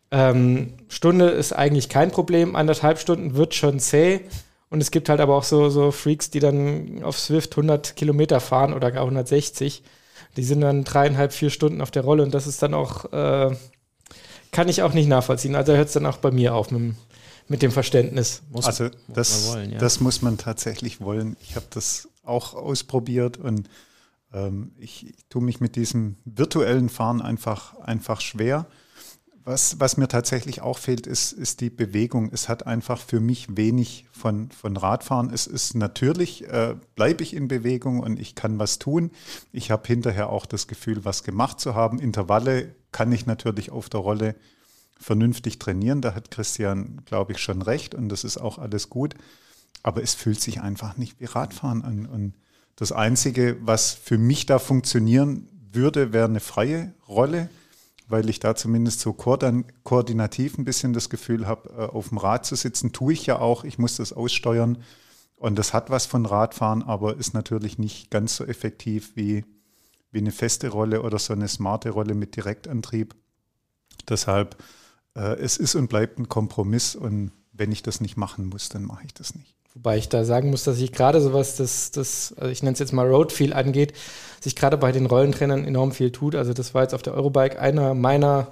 Ähm, 0.10 0.74
Stunde 0.88 1.30
ist 1.30 1.54
eigentlich 1.54 1.90
kein 1.90 2.12
Problem, 2.12 2.56
anderthalb 2.56 3.00
Stunden 3.00 3.36
wird 3.36 3.56
schon 3.56 3.80
zäh. 3.80 4.22
Und 4.70 4.82
es 4.82 4.92
gibt 4.92 5.10
halt 5.10 5.22
aber 5.22 5.36
auch 5.36 5.44
so, 5.44 5.70
so 5.70 5.92
Freaks, 5.92 6.30
die 6.30 6.40
dann 6.40 7.02
auf 7.04 7.18
Swift 7.18 7.54
100 7.54 7.96
Kilometer 7.96 8.40
fahren 8.40 8.74
oder 8.74 8.92
gar 8.92 9.04
160. 9.04 9.84
Die 10.36 10.44
sind 10.44 10.62
dann 10.62 10.84
dreieinhalb, 10.84 11.34
vier 11.34 11.50
Stunden 11.50 11.82
auf 11.82 11.92
der 11.92 12.04
Rolle 12.04 12.24
und 12.24 12.34
das 12.34 12.48
ist 12.48 12.62
dann 12.62 12.74
auch, 12.74 13.12
äh, 13.12 13.56
kann 14.52 14.70
ich 14.70 14.82
auch 14.82 14.94
nicht 14.94 15.08
nachvollziehen. 15.08 15.56
Also 15.56 15.74
hört 15.74 15.88
es 15.88 15.94
dann 15.94 16.06
auch 16.06 16.18
bei 16.18 16.32
mir 16.32 16.54
auf 16.54 16.70
mit 16.72 16.82
dem 16.82 16.96
mit 17.48 17.62
dem 17.62 17.72
Verständnis. 17.72 18.42
Muss, 18.52 18.66
also 18.66 18.90
das, 19.08 19.46
muss 19.46 19.54
wollen, 19.54 19.72
ja. 19.72 19.78
das 19.78 20.00
muss 20.00 20.22
man 20.22 20.38
tatsächlich 20.38 21.02
wollen. 21.02 21.38
Ich 21.42 21.56
habe 21.56 21.66
das 21.70 22.10
auch 22.24 22.54
ausprobiert 22.54 23.38
und 23.38 23.70
ähm, 24.34 24.72
ich, 24.78 25.10
ich 25.10 25.26
tue 25.30 25.42
mich 25.42 25.60
mit 25.60 25.76
diesem 25.76 26.16
virtuellen 26.26 26.90
Fahren 26.90 27.22
einfach, 27.22 27.78
einfach 27.80 28.22
schwer. 28.22 28.68
Was, 29.44 29.80
was 29.80 29.96
mir 29.96 30.10
tatsächlich 30.10 30.60
auch 30.60 30.78
fehlt, 30.78 31.08
ist, 31.08 31.32
ist 31.32 31.62
die 31.62 31.70
Bewegung. 31.70 32.30
Es 32.34 32.50
hat 32.50 32.68
einfach 32.68 33.00
für 33.00 33.22
mich 33.22 33.56
wenig 33.56 34.06
von, 34.12 34.52
von 34.52 34.76
Radfahren. 34.76 35.32
Es 35.34 35.48
ist 35.48 35.74
natürlich, 35.74 36.50
äh, 36.50 36.76
bleibe 36.96 37.24
ich 37.24 37.34
in 37.34 37.48
Bewegung 37.48 38.02
und 38.02 38.20
ich 38.20 38.36
kann 38.36 38.60
was 38.60 38.78
tun. 38.78 39.10
Ich 39.54 39.72
habe 39.72 39.88
hinterher 39.88 40.30
auch 40.30 40.46
das 40.46 40.68
Gefühl, 40.68 41.06
was 41.06 41.24
gemacht 41.24 41.62
zu 41.62 41.76
haben. 41.76 42.00
Intervalle 42.00 42.76
kann 42.92 43.10
ich 43.14 43.26
natürlich 43.26 43.72
auf 43.72 43.88
der 43.88 44.02
Rolle 44.02 44.36
vernünftig 45.00 45.60
trainieren. 45.60 46.02
Da 46.02 46.14
hat 46.16 46.32
Christian, 46.32 47.02
glaube 47.06 47.34
ich, 47.34 47.40
schon 47.40 47.62
recht 47.62 47.96
und 47.96 48.10
das 48.10 48.24
ist 48.24 48.38
auch 48.38 48.58
alles 48.58 48.90
gut. 48.90 49.16
Aber 49.84 50.04
es 50.04 50.14
fühlt 50.14 50.42
sich 50.42 50.62
einfach 50.62 50.98
nicht 50.98 51.20
wie 51.20 51.26
Radfahren 51.26 51.84
an. 51.84 52.06
Und 52.06 52.34
das 52.76 52.92
Einzige, 52.92 53.58
was 53.62 53.94
für 53.94 54.18
mich 54.18 54.46
da 54.46 54.60
funktionieren 54.60 55.48
würde, 55.72 56.14
wäre 56.14 56.26
eine 56.26 56.40
freie 56.40 56.94
Rolle, 57.08 57.50
weil 58.08 58.30
ich 58.30 58.40
da 58.40 58.56
zumindest 58.56 59.02
so 59.02 59.14
koordinativ 59.14 60.58
ein 60.58 60.66
bisschen 60.66 60.94
das 60.94 61.10
Gefühl 61.10 61.46
habe, 61.48 61.70
äh, 61.70 61.82
auf 61.84 62.10
dem 62.10 62.18
Rad 62.18 62.46
zu 62.46 62.56
sitzen. 62.56 62.94
Tue 62.94 63.14
ich 63.14 63.26
ja 63.26 63.40
auch. 63.40 63.64
Ich 63.64 63.78
muss 63.78 63.98
das 63.98 64.14
aussteuern. 64.14 64.78
Und 65.36 65.58
das 65.60 65.74
hat 65.74 65.90
was 65.90 66.06
von 66.06 66.26
Radfahren, 66.26 66.84
aber 66.84 67.18
ist 67.18 67.34
natürlich 67.34 67.78
nicht 67.78 68.10
ganz 68.10 68.36
so 68.36 68.46
effektiv 68.46 69.16
wie, 69.16 69.46
wie 70.12 70.20
eine 70.20 70.32
feste 70.32 70.70
Rolle 70.70 71.04
oder 71.04 71.20
so 71.20 71.34
eine 71.34 71.48
smarte 71.48 71.92
Rolle 71.92 72.16
mit 72.16 72.36
Direktantrieb. 72.36 73.14
Deshalb 74.10 74.58
es 75.22 75.58
ist 75.58 75.76
und 75.76 75.88
bleibt 75.88 76.20
ein 76.20 76.30
Kompromiss 76.30 76.96
und 76.96 77.32
wenn 77.54 77.72
ich 77.72 77.84
das 77.84 78.02
nicht 78.02 78.18
machen 78.18 78.48
muss, 78.48 78.70
dann 78.70 78.84
mache 78.84 79.06
ich 79.06 79.14
das 79.14 79.36
nicht. 79.36 79.56
Wobei 79.74 79.98
ich 79.98 80.10
da 80.10 80.26
sagen 80.26 80.50
muss, 80.50 80.64
dass 80.64 80.80
ich 80.80 80.92
gerade 80.92 81.22
sowas, 81.22 81.56
das, 81.56 81.92
das, 81.92 82.34
also 82.38 82.52
ich 82.52 82.64
nenne 82.64 82.74
es 82.74 82.80
jetzt 82.80 82.94
mal 82.94 83.08
Roadfeel 83.08 83.54
angeht, 83.54 83.94
sich 84.40 84.56
gerade 84.56 84.78
bei 84.78 84.92
den 84.92 85.06
Rollentrainern 85.06 85.66
enorm 85.66 85.92
viel 85.92 86.12
tut. 86.12 86.36
Also 86.36 86.54
das 86.54 86.74
war 86.74 86.82
jetzt 86.82 86.96
auf 86.96 87.04
der 87.04 87.14
Eurobike 87.14 87.60
einer 87.60 87.94
meiner 87.94 88.48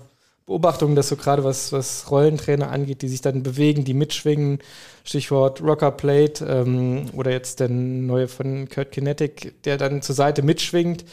Beobachtungen, 0.45 0.95
dass 0.95 1.09
so 1.09 1.15
gerade 1.15 1.43
was, 1.43 1.71
was 1.71 2.11
Rollentrainer 2.11 2.69
angeht, 2.69 3.01
die 3.01 3.07
sich 3.07 3.21
dann 3.21 3.41
bewegen, 3.41 3.83
die 3.83 3.95
mitschwingen, 3.95 4.59
Stichwort 5.03 5.61
Rocker 5.61 5.89
Plate 5.89 6.45
ähm, 6.45 7.07
oder 7.13 7.31
jetzt 7.31 7.59
der 7.59 7.69
neue 7.69 8.27
von 8.27 8.69
Kurt 8.69 8.91
Kinetic, 8.91 9.63
der 9.63 9.77
dann 9.77 10.03
zur 10.03 10.13
Seite 10.13 10.43
mitschwingt, 10.43 11.05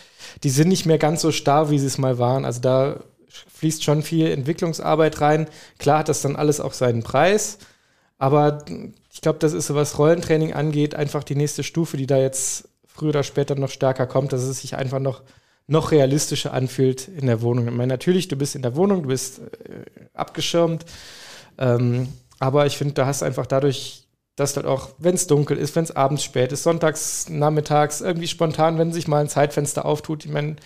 die 0.42 0.50
sind 0.50 0.68
nicht 0.68 0.84
mehr 0.84 0.98
ganz 0.98 1.22
so 1.22 1.32
starr, 1.32 1.70
wie 1.70 1.78
sie 1.78 1.86
es 1.86 1.96
mal 1.96 2.18
waren. 2.18 2.44
Also 2.44 2.60
da 2.60 3.00
fließt 3.48 3.84
schon 3.84 4.02
viel 4.02 4.30
Entwicklungsarbeit 4.30 5.20
rein. 5.20 5.48
Klar 5.78 6.00
hat 6.00 6.08
das 6.08 6.22
dann 6.22 6.36
alles 6.36 6.60
auch 6.60 6.72
seinen 6.72 7.02
Preis, 7.02 7.58
aber 8.18 8.64
ich 9.12 9.20
glaube, 9.20 9.38
das 9.38 9.52
ist 9.52 9.66
so, 9.66 9.74
was 9.74 9.98
Rollentraining 9.98 10.52
angeht, 10.52 10.94
einfach 10.94 11.24
die 11.24 11.34
nächste 11.34 11.62
Stufe, 11.62 11.96
die 11.96 12.06
da 12.06 12.18
jetzt 12.18 12.68
früher 12.86 13.10
oder 13.10 13.22
später 13.22 13.54
noch 13.54 13.70
stärker 13.70 14.06
kommt, 14.06 14.32
dass 14.32 14.42
es 14.42 14.60
sich 14.60 14.76
einfach 14.76 15.00
noch, 15.00 15.22
noch 15.66 15.90
realistischer 15.90 16.52
anfühlt 16.52 17.08
in 17.08 17.26
der 17.26 17.42
Wohnung. 17.42 17.66
Ich 17.66 17.74
meine, 17.74 17.92
natürlich, 17.92 18.28
du 18.28 18.36
bist 18.36 18.54
in 18.54 18.62
der 18.62 18.76
Wohnung, 18.76 19.02
du 19.02 19.08
bist 19.08 19.40
äh, 19.40 20.06
abgeschirmt, 20.14 20.84
ähm, 21.58 22.08
aber 22.38 22.66
ich 22.66 22.76
finde, 22.76 22.94
da 22.94 23.06
hast 23.06 23.22
einfach 23.22 23.46
dadurch, 23.46 24.08
dass 24.36 24.54
dort 24.54 24.66
auch, 24.66 24.90
wenn 24.98 25.14
es 25.14 25.26
dunkel 25.26 25.58
ist, 25.58 25.76
wenn 25.76 25.84
es 25.84 25.94
abends 25.94 26.24
spät 26.24 26.52
ist, 26.52 26.62
sonntags, 26.62 27.28
nachmittags, 27.28 28.00
irgendwie 28.00 28.28
spontan, 28.28 28.78
wenn 28.78 28.92
sich 28.92 29.08
mal 29.08 29.20
ein 29.20 29.28
Zeitfenster 29.28 29.84
auftut. 29.84 30.24
Ich 30.24 30.30
meine, 30.30 30.56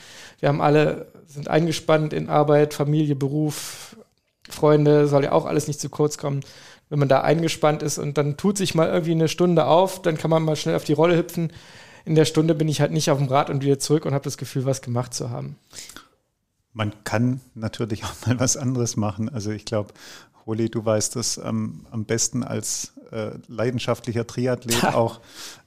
wir 0.40 0.48
haben 0.48 0.60
alle 0.60 1.06
sind 1.36 1.48
eingespannt 1.48 2.12
in 2.12 2.28
Arbeit, 2.28 2.74
Familie, 2.74 3.14
Beruf, 3.14 3.96
Freunde, 4.48 5.06
soll 5.06 5.24
ja 5.24 5.32
auch 5.32 5.46
alles 5.46 5.68
nicht 5.68 5.80
zu 5.80 5.88
kurz 5.88 6.18
kommen. 6.18 6.40
Wenn 6.88 6.98
man 6.98 7.08
da 7.08 7.20
eingespannt 7.20 7.82
ist 7.82 7.98
und 7.98 8.16
dann 8.18 8.36
tut 8.36 8.56
sich 8.58 8.74
mal 8.74 8.88
irgendwie 8.88 9.12
eine 9.12 9.28
Stunde 9.28 9.66
auf, 9.66 10.02
dann 10.02 10.16
kann 10.16 10.30
man 10.30 10.42
mal 10.42 10.56
schnell 10.56 10.76
auf 10.76 10.84
die 10.84 10.92
Rolle 10.92 11.16
hüpfen. 11.16 11.52
In 12.04 12.14
der 12.14 12.24
Stunde 12.24 12.54
bin 12.54 12.68
ich 12.68 12.80
halt 12.80 12.92
nicht 12.92 13.10
auf 13.10 13.18
dem 13.18 13.26
Rad 13.26 13.50
und 13.50 13.62
wieder 13.62 13.78
zurück 13.78 14.04
und 14.04 14.14
habe 14.14 14.24
das 14.24 14.38
Gefühl, 14.38 14.64
was 14.64 14.82
gemacht 14.82 15.12
zu 15.12 15.30
haben. 15.30 15.56
Man 16.72 16.92
kann 17.04 17.40
natürlich 17.54 18.04
auch 18.04 18.26
mal 18.26 18.38
was 18.38 18.56
anderes 18.56 18.96
machen. 18.96 19.28
Also 19.28 19.50
ich 19.50 19.64
glaube, 19.64 19.92
Holi, 20.46 20.70
du 20.70 20.84
weißt 20.84 21.16
das 21.16 21.38
ähm, 21.38 21.86
am 21.90 22.04
besten 22.04 22.44
als 22.44 22.92
äh, 23.10 23.30
leidenschaftlicher 23.48 24.26
Triathlet 24.26 24.84
auch. 24.94 25.20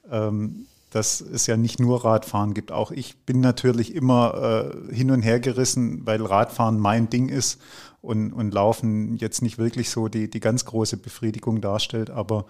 Ähm, 0.09 0.67
dass 0.89 1.21
es 1.21 1.45
ja 1.47 1.55
nicht 1.55 1.79
nur 1.79 2.03
Radfahren 2.03 2.53
gibt. 2.53 2.71
Auch 2.71 2.91
ich 2.91 3.25
bin 3.25 3.41
natürlich 3.41 3.93
immer 3.93 4.73
äh, 4.89 4.95
hin 4.95 5.11
und 5.11 5.21
her 5.21 5.39
gerissen, 5.39 6.05
weil 6.05 6.23
Radfahren 6.25 6.79
mein 6.79 7.09
Ding 7.09 7.29
ist 7.29 7.61
und, 8.01 8.33
und 8.33 8.53
Laufen 8.53 9.17
jetzt 9.17 9.41
nicht 9.41 9.57
wirklich 9.57 9.89
so 9.89 10.07
die, 10.07 10.29
die 10.29 10.39
ganz 10.39 10.65
große 10.65 10.97
Befriedigung 10.97 11.61
darstellt. 11.61 12.09
Aber 12.09 12.45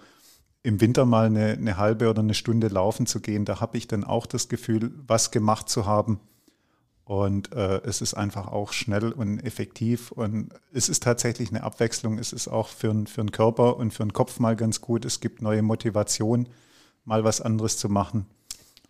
im 0.62 0.80
Winter 0.80 1.04
mal 1.04 1.26
eine, 1.26 1.52
eine 1.52 1.76
halbe 1.76 2.08
oder 2.08 2.20
eine 2.20 2.34
Stunde 2.34 2.68
laufen 2.68 3.06
zu 3.06 3.20
gehen, 3.20 3.44
da 3.44 3.60
habe 3.60 3.78
ich 3.78 3.88
dann 3.88 4.04
auch 4.04 4.26
das 4.26 4.48
Gefühl, 4.48 4.92
was 5.06 5.30
gemacht 5.30 5.68
zu 5.68 5.86
haben. 5.86 6.20
Und 7.04 7.52
äh, 7.52 7.80
es 7.82 8.02
ist 8.02 8.14
einfach 8.14 8.46
auch 8.46 8.72
schnell 8.72 9.10
und 9.12 9.40
effektiv. 9.40 10.12
Und 10.12 10.50
es 10.72 10.88
ist 10.88 11.02
tatsächlich 11.02 11.50
eine 11.50 11.64
Abwechslung. 11.64 12.18
Es 12.18 12.32
ist 12.32 12.46
auch 12.46 12.68
für, 12.68 13.04
für 13.06 13.22
den 13.22 13.32
Körper 13.32 13.76
und 13.76 13.92
für 13.92 14.04
den 14.04 14.12
Kopf 14.12 14.38
mal 14.38 14.54
ganz 14.54 14.80
gut. 14.80 15.04
Es 15.04 15.18
gibt 15.18 15.42
neue 15.42 15.62
Motivation 15.62 16.48
mal 17.04 17.24
was 17.24 17.40
anderes 17.40 17.76
zu 17.76 17.88
machen. 17.88 18.26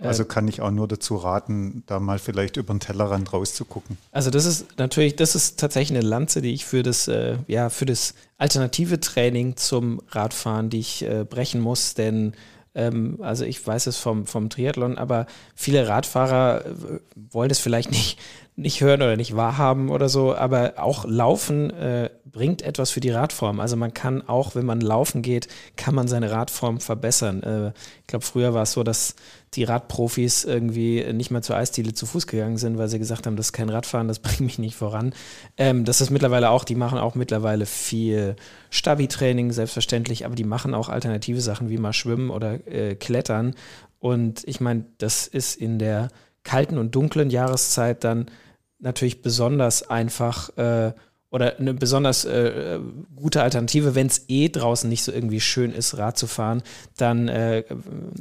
Also 0.02 0.25
kann 0.25 0.49
ich 0.49 0.61
auch 0.61 0.71
nur 0.71 0.88
dazu 0.88 1.17
raten, 1.17 1.83
da 1.87 2.00
mal 2.00 2.19
vielleicht 2.19 2.57
über 2.57 2.73
den 2.73 2.81
Tellerrand 2.81 3.33
rauszugucken. 3.33 3.99
Also 4.12 4.31
das 4.31 4.47
ist 4.47 4.79
natürlich, 4.79 5.17
das 5.17 5.35
ist 5.35 5.59
tatsächlich 5.59 5.99
eine 5.99 6.07
Lanze, 6.07 6.40
die 6.40 6.52
ich 6.55 6.64
für 6.64 6.83
das, 6.83 7.09
äh, 7.09 7.37
ja, 7.47 7.69
für 7.69 7.87
das 7.87 8.14
alternative 8.38 9.00
Training 9.00 9.57
zum 9.57 10.00
Radfahren, 10.09 10.71
die 10.71 10.81
ich 10.81 11.02
äh, 11.02 11.25
brechen 11.29 11.61
muss, 11.61 11.95
denn 11.95 12.33
ähm, 12.75 13.19
also 13.21 13.45
ich 13.45 13.64
weiß 13.67 13.88
es 13.88 13.97
vom, 13.97 14.26
vom 14.26 14.49
Triathlon, 14.49 14.97
aber 14.97 15.26
viele 15.55 15.88
Radfahrer 15.88 16.64
äh, 16.67 17.00
wollen 17.14 17.50
es 17.50 17.59
vielleicht 17.59 17.90
nicht, 17.90 18.19
nicht 18.61 18.81
hören 18.81 19.02
oder 19.02 19.17
nicht 19.17 19.35
wahrhaben 19.37 19.90
oder 19.90 20.09
so, 20.09 20.35
aber 20.35 20.75
auch 20.76 21.05
Laufen 21.07 21.71
äh, 21.71 22.11
bringt 22.25 22.62
etwas 22.62 22.90
für 22.90 23.00
die 23.00 23.11
Radform. 23.11 23.59
Also 23.59 23.76
man 23.76 23.95
kann 23.95 24.26
auch, 24.29 24.55
wenn 24.55 24.67
man 24.67 24.81
laufen 24.81 25.23
geht, 25.23 25.49
kann 25.76 25.95
man 25.95 26.09
seine 26.09 26.31
Radform 26.31 26.81
verbessern. 26.81 27.43
Äh, 27.43 27.69
ich 28.00 28.07
glaube, 28.07 28.25
früher 28.25 28.55
war 28.55 28.62
es 28.62 28.73
so, 28.73 28.83
dass 28.83 29.17
die 29.55 29.64
Radprofis 29.64 30.45
irgendwie 30.45 31.05
nicht 31.12 31.31
mehr 31.31 31.43
zur 31.43 31.57
Eisdiele 31.57 31.95
zu 31.95 32.07
Fuß 32.07 32.26
gegangen 32.26 32.57
sind, 32.57 32.79
weil 32.79 32.88
sie 32.88 32.99
gesagt 32.99 33.26
haben, 33.26 33.37
das 33.37 33.47
ist 33.47 33.52
kein 33.52 33.71
Radfahren, 33.71 34.09
das 34.09 34.19
bringt 34.21 34.40
mich 34.40 34.59
nicht 34.59 34.76
voran. 34.76 35.14
Ähm, 35.57 35.85
das 35.85 36.00
ist 36.00 36.11
mittlerweile 36.11 36.50
auch, 36.50 36.64
die 36.64 36.76
machen 36.76 36.99
auch 36.99 37.14
mittlerweile 37.14 37.67
viel 37.67 38.37
Stabi-Training, 38.71 39.52
selbstverständlich, 39.52 40.26
aber 40.26 40.35
die 40.35 40.45
machen 40.45 40.75
auch 40.75 40.88
alternative 40.88 41.40
Sachen 41.40 41.71
wie 41.71 41.79
mal 41.79 41.93
Schwimmen 41.93 42.31
oder 42.31 42.67
äh, 42.69 42.95
Klettern. 42.95 43.55
Und 43.99 44.43
ich 44.47 44.61
meine, 44.61 44.85
das 44.99 45.26
ist 45.26 45.57
in 45.57 45.79
der 45.79 46.09
kalten 46.43 46.79
und 46.79 46.95
dunklen 46.95 47.31
Jahreszeit 47.31 48.05
dann 48.05 48.26
natürlich 48.81 49.23
besonders 49.23 49.89
einfach 49.89 50.57
äh, 50.57 50.93
oder 51.31 51.59
eine 51.59 51.75
besonders 51.75 52.25
äh, 52.25 52.81
gute 53.15 53.43
Alternative, 53.43 53.95
wenn 53.95 54.09
es 54.09 54.25
eh 54.29 54.49
draußen 54.49 54.89
nicht 54.89 55.05
so 55.05 55.13
irgendwie 55.13 55.41
schön 55.41 55.73
ist, 55.73 55.97
Rad 55.97 56.19
zu 56.19 56.27
fahren, 56.27 56.63
dann 56.97 57.29
äh, 57.29 57.65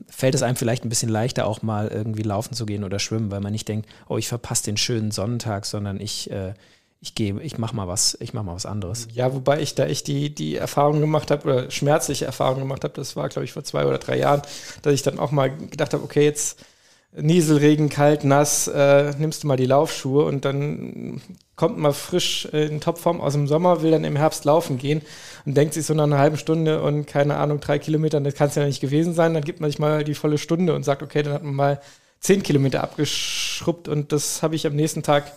fällt 0.07 0.35
es 0.35 0.43
einem 0.43 0.55
vielleicht 0.55 0.85
ein 0.85 0.89
bisschen 0.89 1.09
leichter, 1.09 1.47
auch 1.47 1.63
mal 1.63 1.87
irgendwie 1.87 2.21
laufen 2.21 2.53
zu 2.53 2.67
gehen 2.67 2.83
oder 2.83 2.99
schwimmen, 2.99 3.31
weil 3.31 3.41
man 3.41 3.51
nicht 3.51 3.67
denkt, 3.67 3.89
oh, 4.07 4.17
ich 4.17 4.27
verpasse 4.27 4.65
den 4.65 4.77
schönen 4.77 5.09
Sonnentag, 5.09 5.65
sondern 5.65 5.99
ich, 5.99 6.29
äh, 6.29 6.53
ich 7.01 7.15
gehe, 7.15 7.39
ich 7.41 7.57
mache 7.57 7.75
mal 7.75 7.87
was, 7.87 8.15
ich 8.19 8.33
mache 8.33 8.45
mal 8.45 8.53
was 8.53 8.67
anderes. 8.67 9.07
Ja, 9.11 9.33
wobei 9.33 9.59
ich 9.59 9.73
da 9.73 9.85
echt 9.85 10.05
die, 10.05 10.33
die 10.33 10.55
Erfahrung 10.55 10.99
gemacht 10.99 11.31
habe 11.31 11.43
oder 11.45 11.71
schmerzliche 11.71 12.25
Erfahrung 12.25 12.59
gemacht 12.59 12.83
habe, 12.83 12.93
das 12.93 13.15
war, 13.15 13.27
glaube 13.29 13.45
ich, 13.45 13.53
vor 13.53 13.63
zwei 13.63 13.85
oder 13.87 13.97
drei 13.97 14.19
Jahren, 14.19 14.43
dass 14.83 14.93
ich 14.93 15.01
dann 15.01 15.17
auch 15.17 15.31
mal 15.31 15.49
gedacht 15.49 15.93
habe, 15.93 16.03
okay, 16.03 16.25
jetzt 16.25 16.63
Nieselregen, 17.11 17.89
kalt, 17.89 18.23
nass, 18.23 18.67
äh, 18.67 19.13
nimmst 19.17 19.43
du 19.43 19.47
mal 19.47 19.57
die 19.57 19.65
Laufschuhe 19.65 20.25
und 20.25 20.45
dann 20.45 21.21
kommt 21.55 21.77
man 21.77 21.93
frisch 21.93 22.45
in 22.45 22.79
Topform 22.79 23.19
aus 23.19 23.33
dem 23.33 23.47
Sommer, 23.47 23.81
will 23.81 23.91
dann 23.91 24.03
im 24.03 24.15
Herbst 24.15 24.45
laufen 24.45 24.77
gehen 24.77 25.01
und 25.45 25.57
denkt 25.57 25.73
sich 25.73 25.85
so 25.85 25.95
nach 25.95 26.03
einer 26.03 26.19
halben 26.19 26.37
Stunde 26.37 26.83
und 26.83 27.07
keine 27.07 27.37
Ahnung, 27.37 27.59
drei 27.59 27.79
Kilometer, 27.79 28.21
das 28.21 28.35
kann 28.35 28.49
es 28.49 28.55
ja 28.55 28.65
nicht 28.65 28.79
gewesen 28.79 29.13
sein. 29.13 29.33
Dann 29.33 29.43
gibt 29.43 29.59
man 29.59 29.71
sich 29.71 29.79
mal 29.79 30.03
die 30.03 30.13
volle 30.13 30.37
Stunde 30.37 30.75
und 30.75 30.83
sagt, 30.83 31.01
okay, 31.01 31.23
dann 31.23 31.33
hat 31.33 31.43
man 31.43 31.55
mal 31.55 31.81
zehn 32.19 32.43
Kilometer 32.43 32.83
abgeschrubbt 32.83 33.87
und 33.87 34.11
das 34.11 34.43
habe 34.43 34.55
ich 34.55 34.67
am 34.67 34.75
nächsten 34.75 35.01
Tag 35.01 35.31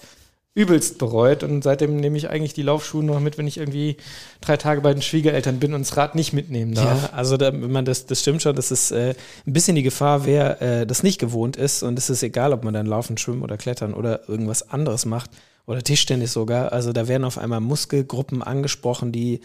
übelst 0.54 0.98
bereut. 0.98 1.42
Und 1.42 1.62
seitdem 1.64 1.96
nehme 1.96 2.18
ich 2.18 2.28
eigentlich 2.28 2.52
die 2.52 2.62
Laufschuhe 2.62 3.02
noch 3.02 3.20
mit, 3.20 3.38
wenn 3.38 3.46
ich 3.46 3.56
irgendwie 3.56 3.96
drei 4.40 4.56
Tage 4.56 4.80
bei 4.80 4.92
den 4.92 5.02
Schwiegereltern 5.02 5.58
bin 5.58 5.72
und 5.72 5.80
das 5.80 5.96
Rad 5.96 6.14
nicht 6.14 6.32
mitnehmen 6.32 6.74
darf. 6.74 7.04
Ja, 7.04 7.10
also 7.16 7.36
da, 7.36 7.50
man 7.50 7.84
das, 7.84 8.06
das 8.06 8.20
stimmt 8.20 8.42
schon, 8.42 8.54
das 8.54 8.70
ist 8.70 8.90
äh, 8.90 9.14
ein 9.46 9.52
bisschen 9.52 9.76
die 9.76 9.82
Gefahr, 9.82 10.26
wer 10.26 10.60
äh, 10.60 10.86
das 10.86 11.02
nicht 11.02 11.18
gewohnt 11.18 11.56
ist. 11.56 11.82
Und 11.82 11.98
es 11.98 12.10
ist 12.10 12.22
egal, 12.22 12.52
ob 12.52 12.64
man 12.64 12.74
dann 12.74 12.86
laufen, 12.86 13.16
schwimmen 13.16 13.42
oder 13.42 13.56
klettern 13.56 13.94
oder 13.94 14.28
irgendwas 14.28 14.70
anderes 14.70 15.06
macht 15.06 15.30
oder 15.66 15.82
Tischtennis 15.82 16.32
sogar, 16.32 16.72
also 16.72 16.92
da 16.92 17.06
werden 17.08 17.24
auf 17.24 17.38
einmal 17.38 17.60
Muskelgruppen 17.60 18.42
angesprochen, 18.42 19.12
die 19.12 19.40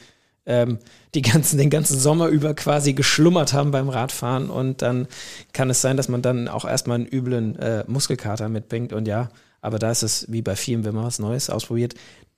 ähm, 0.47 0.79
die 1.13 1.21
ganzen, 1.21 1.57
den 1.57 1.69
ganzen 1.69 1.99
Sommer 1.99 2.27
über 2.27 2.53
quasi 2.53 2.93
geschlummert 2.93 3.53
haben 3.53 3.71
beim 3.71 3.89
Radfahren. 3.89 4.49
Und 4.49 4.81
dann 4.81 5.07
kann 5.53 5.69
es 5.69 5.81
sein, 5.81 5.97
dass 5.97 6.07
man 6.07 6.21
dann 6.21 6.47
auch 6.47 6.65
erstmal 6.65 6.95
einen 6.95 7.05
üblen 7.05 7.59
äh, 7.59 7.83
Muskelkater 7.85 8.47
mitbringt. 8.49 8.93
Und 8.93 9.07
ja, 9.07 9.29
aber 9.67 9.79
da 9.79 9.91
ist 9.91 10.01
es 10.01 10.31
wie 10.31 10.41
bei 10.41 10.55
vielen, 10.55 10.85
wenn 10.85 10.95
man 10.95 11.03
was 11.03 11.19
Neues 11.19 11.49
ausprobiert, 11.49 11.93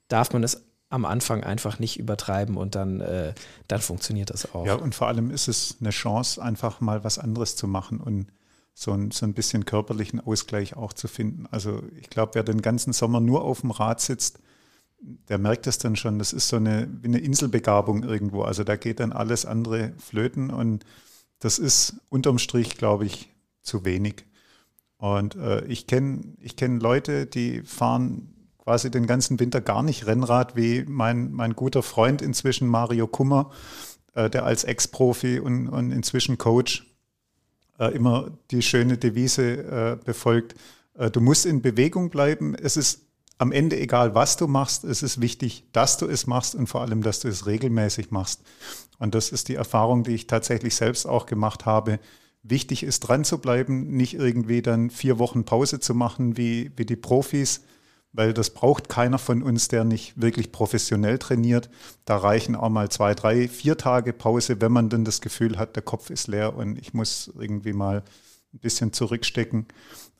darf 0.08 0.32
man 0.32 0.42
es 0.42 0.64
am 0.88 1.04
Anfang 1.04 1.44
einfach 1.44 1.78
nicht 1.78 1.98
übertreiben 1.98 2.56
und 2.56 2.74
dann, 2.74 3.00
äh, 3.00 3.32
dann 3.68 3.80
funktioniert 3.80 4.30
das 4.30 4.52
auch. 4.52 4.66
Ja, 4.66 4.74
und 4.74 4.94
vor 4.94 5.06
allem 5.06 5.30
ist 5.30 5.46
es 5.46 5.76
eine 5.80 5.90
Chance, 5.90 6.42
einfach 6.42 6.80
mal 6.80 7.04
was 7.04 7.20
anderes 7.20 7.54
zu 7.54 7.68
machen 7.68 8.00
und 8.00 8.26
so 8.74 8.92
ein, 8.92 9.12
so 9.12 9.24
ein 9.24 9.32
bisschen 9.34 9.64
körperlichen 9.64 10.18
Ausgleich 10.18 10.74
auch 10.74 10.92
zu 10.92 11.06
finden. 11.06 11.46
Also 11.50 11.82
ich 12.00 12.10
glaube, 12.10 12.34
wer 12.34 12.42
den 12.42 12.62
ganzen 12.62 12.92
Sommer 12.92 13.20
nur 13.20 13.44
auf 13.44 13.60
dem 13.60 13.70
Rad 13.70 14.00
sitzt, 14.00 14.40
der 15.28 15.38
merkt 15.38 15.68
das 15.68 15.78
dann 15.78 15.94
schon. 15.94 16.18
Das 16.18 16.32
ist 16.32 16.48
so 16.48 16.56
eine, 16.56 16.88
wie 17.00 17.08
eine 17.08 17.18
Inselbegabung 17.18 18.02
irgendwo. 18.02 18.42
Also 18.42 18.64
da 18.64 18.74
geht 18.74 18.98
dann 18.98 19.12
alles 19.12 19.46
andere 19.46 19.92
flöten 19.98 20.50
und 20.50 20.84
das 21.38 21.60
ist 21.60 22.00
unterm 22.08 22.38
Strich, 22.38 22.76
glaube 22.76 23.06
ich, 23.06 23.30
zu 23.62 23.84
wenig. 23.84 24.24
Und 25.00 25.34
äh, 25.36 25.64
ich 25.64 25.86
kenne 25.86 26.20
ich 26.40 26.56
kenn 26.56 26.78
Leute, 26.78 27.24
die 27.24 27.62
fahren 27.62 28.34
quasi 28.58 28.90
den 28.90 29.06
ganzen 29.06 29.40
Winter 29.40 29.62
gar 29.62 29.82
nicht 29.82 30.06
Rennrad, 30.06 30.56
wie 30.56 30.84
mein, 30.86 31.32
mein 31.32 31.54
guter 31.56 31.82
Freund 31.82 32.20
inzwischen 32.20 32.68
Mario 32.68 33.06
Kummer, 33.06 33.50
äh, 34.14 34.28
der 34.28 34.44
als 34.44 34.64
Ex-Profi 34.64 35.40
und, 35.40 35.68
und 35.68 35.90
inzwischen 35.90 36.36
Coach 36.36 36.86
äh, 37.78 37.94
immer 37.94 38.30
die 38.50 38.60
schöne 38.60 38.98
Devise 38.98 39.42
äh, 39.42 40.04
befolgt. 40.04 40.54
Äh, 40.98 41.10
du 41.10 41.22
musst 41.22 41.46
in 41.46 41.62
Bewegung 41.62 42.10
bleiben. 42.10 42.54
Es 42.54 42.76
ist 42.76 43.06
am 43.38 43.52
Ende 43.52 43.80
egal, 43.80 44.14
was 44.14 44.36
du 44.36 44.48
machst. 44.48 44.84
Es 44.84 45.02
ist 45.02 45.22
wichtig, 45.22 45.64
dass 45.72 45.96
du 45.96 46.08
es 46.08 46.26
machst 46.26 46.54
und 46.54 46.66
vor 46.66 46.82
allem, 46.82 47.02
dass 47.02 47.20
du 47.20 47.28
es 47.28 47.46
regelmäßig 47.46 48.10
machst. 48.10 48.42
Und 48.98 49.14
das 49.14 49.30
ist 49.30 49.48
die 49.48 49.54
Erfahrung, 49.54 50.04
die 50.04 50.14
ich 50.14 50.26
tatsächlich 50.26 50.74
selbst 50.74 51.06
auch 51.06 51.24
gemacht 51.24 51.64
habe 51.64 52.00
wichtig 52.42 52.82
ist, 52.82 53.00
dran 53.00 53.24
zu 53.24 53.38
bleiben, 53.38 53.88
nicht 53.88 54.14
irgendwie 54.14 54.62
dann 54.62 54.90
vier 54.90 55.18
Wochen 55.18 55.44
Pause 55.44 55.80
zu 55.80 55.94
machen 55.94 56.36
wie, 56.36 56.70
wie 56.76 56.86
die 56.86 56.96
Profis, 56.96 57.62
weil 58.12 58.32
das 58.32 58.50
braucht 58.50 58.88
keiner 58.88 59.18
von 59.18 59.42
uns, 59.42 59.68
der 59.68 59.84
nicht 59.84 60.20
wirklich 60.20 60.50
professionell 60.50 61.18
trainiert. 61.18 61.70
Da 62.04 62.16
reichen 62.16 62.56
auch 62.56 62.70
mal 62.70 62.88
zwei, 62.88 63.14
drei, 63.14 63.46
vier 63.48 63.76
Tage 63.76 64.12
Pause, 64.12 64.60
wenn 64.60 64.72
man 64.72 64.88
dann 64.88 65.04
das 65.04 65.20
Gefühl 65.20 65.58
hat, 65.58 65.76
der 65.76 65.82
Kopf 65.82 66.10
ist 66.10 66.26
leer 66.26 66.56
und 66.56 66.78
ich 66.78 66.94
muss 66.94 67.30
irgendwie 67.38 67.72
mal 67.72 68.02
ein 68.52 68.58
bisschen 68.58 68.92
zurückstecken. 68.92 69.66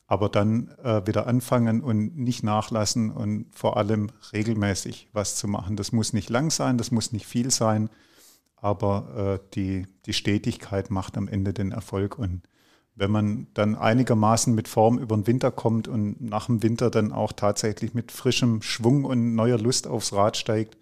Aber 0.07 0.29
dann 0.29 0.73
äh, 0.83 1.07
wieder 1.07 1.29
anfangen 1.29 1.81
und 1.81 2.17
nicht 2.17 2.43
nachlassen 2.43 3.13
und 3.13 3.47
vor 3.55 3.77
allem 3.77 4.11
regelmäßig 4.33 5.09
was 5.13 5.37
zu 5.37 5.47
machen. 5.47 5.77
Das 5.77 5.93
muss 5.93 6.13
nicht 6.13 6.31
lang 6.31 6.51
sein, 6.51 6.79
das 6.79 6.91
muss 6.91 7.13
nicht 7.13 7.27
viel 7.27 7.51
sein 7.53 7.89
aber 8.61 9.41
äh, 9.43 9.55
die, 9.55 9.87
die 10.07 10.13
Stetigkeit 10.13 10.91
macht 10.91 11.17
am 11.17 11.29
Ende 11.29 11.53
den 11.53 11.73
Erfolg. 11.73 12.19
Und 12.19 12.43
wenn 12.95 13.11
man 13.11 13.47
dann 13.55 13.75
einigermaßen 13.75 14.55
mit 14.55 14.69
Form 14.69 14.99
über 14.99 15.17
den 15.17 15.27
Winter 15.27 15.51
kommt 15.51 15.89
und 15.89 16.21
nach 16.21 16.47
dem 16.47 16.63
Winter 16.63 16.91
dann 16.91 17.13
auch 17.13 17.33
tatsächlich 17.33 17.95
mit 17.95 18.13
frischem 18.13 18.63
Schwung 18.63 19.05
und 19.05 19.35
neuer 19.35 19.59
Lust 19.59 19.87
aufs 19.87 20.13
Rad 20.13 20.37
steigt, 20.37 20.77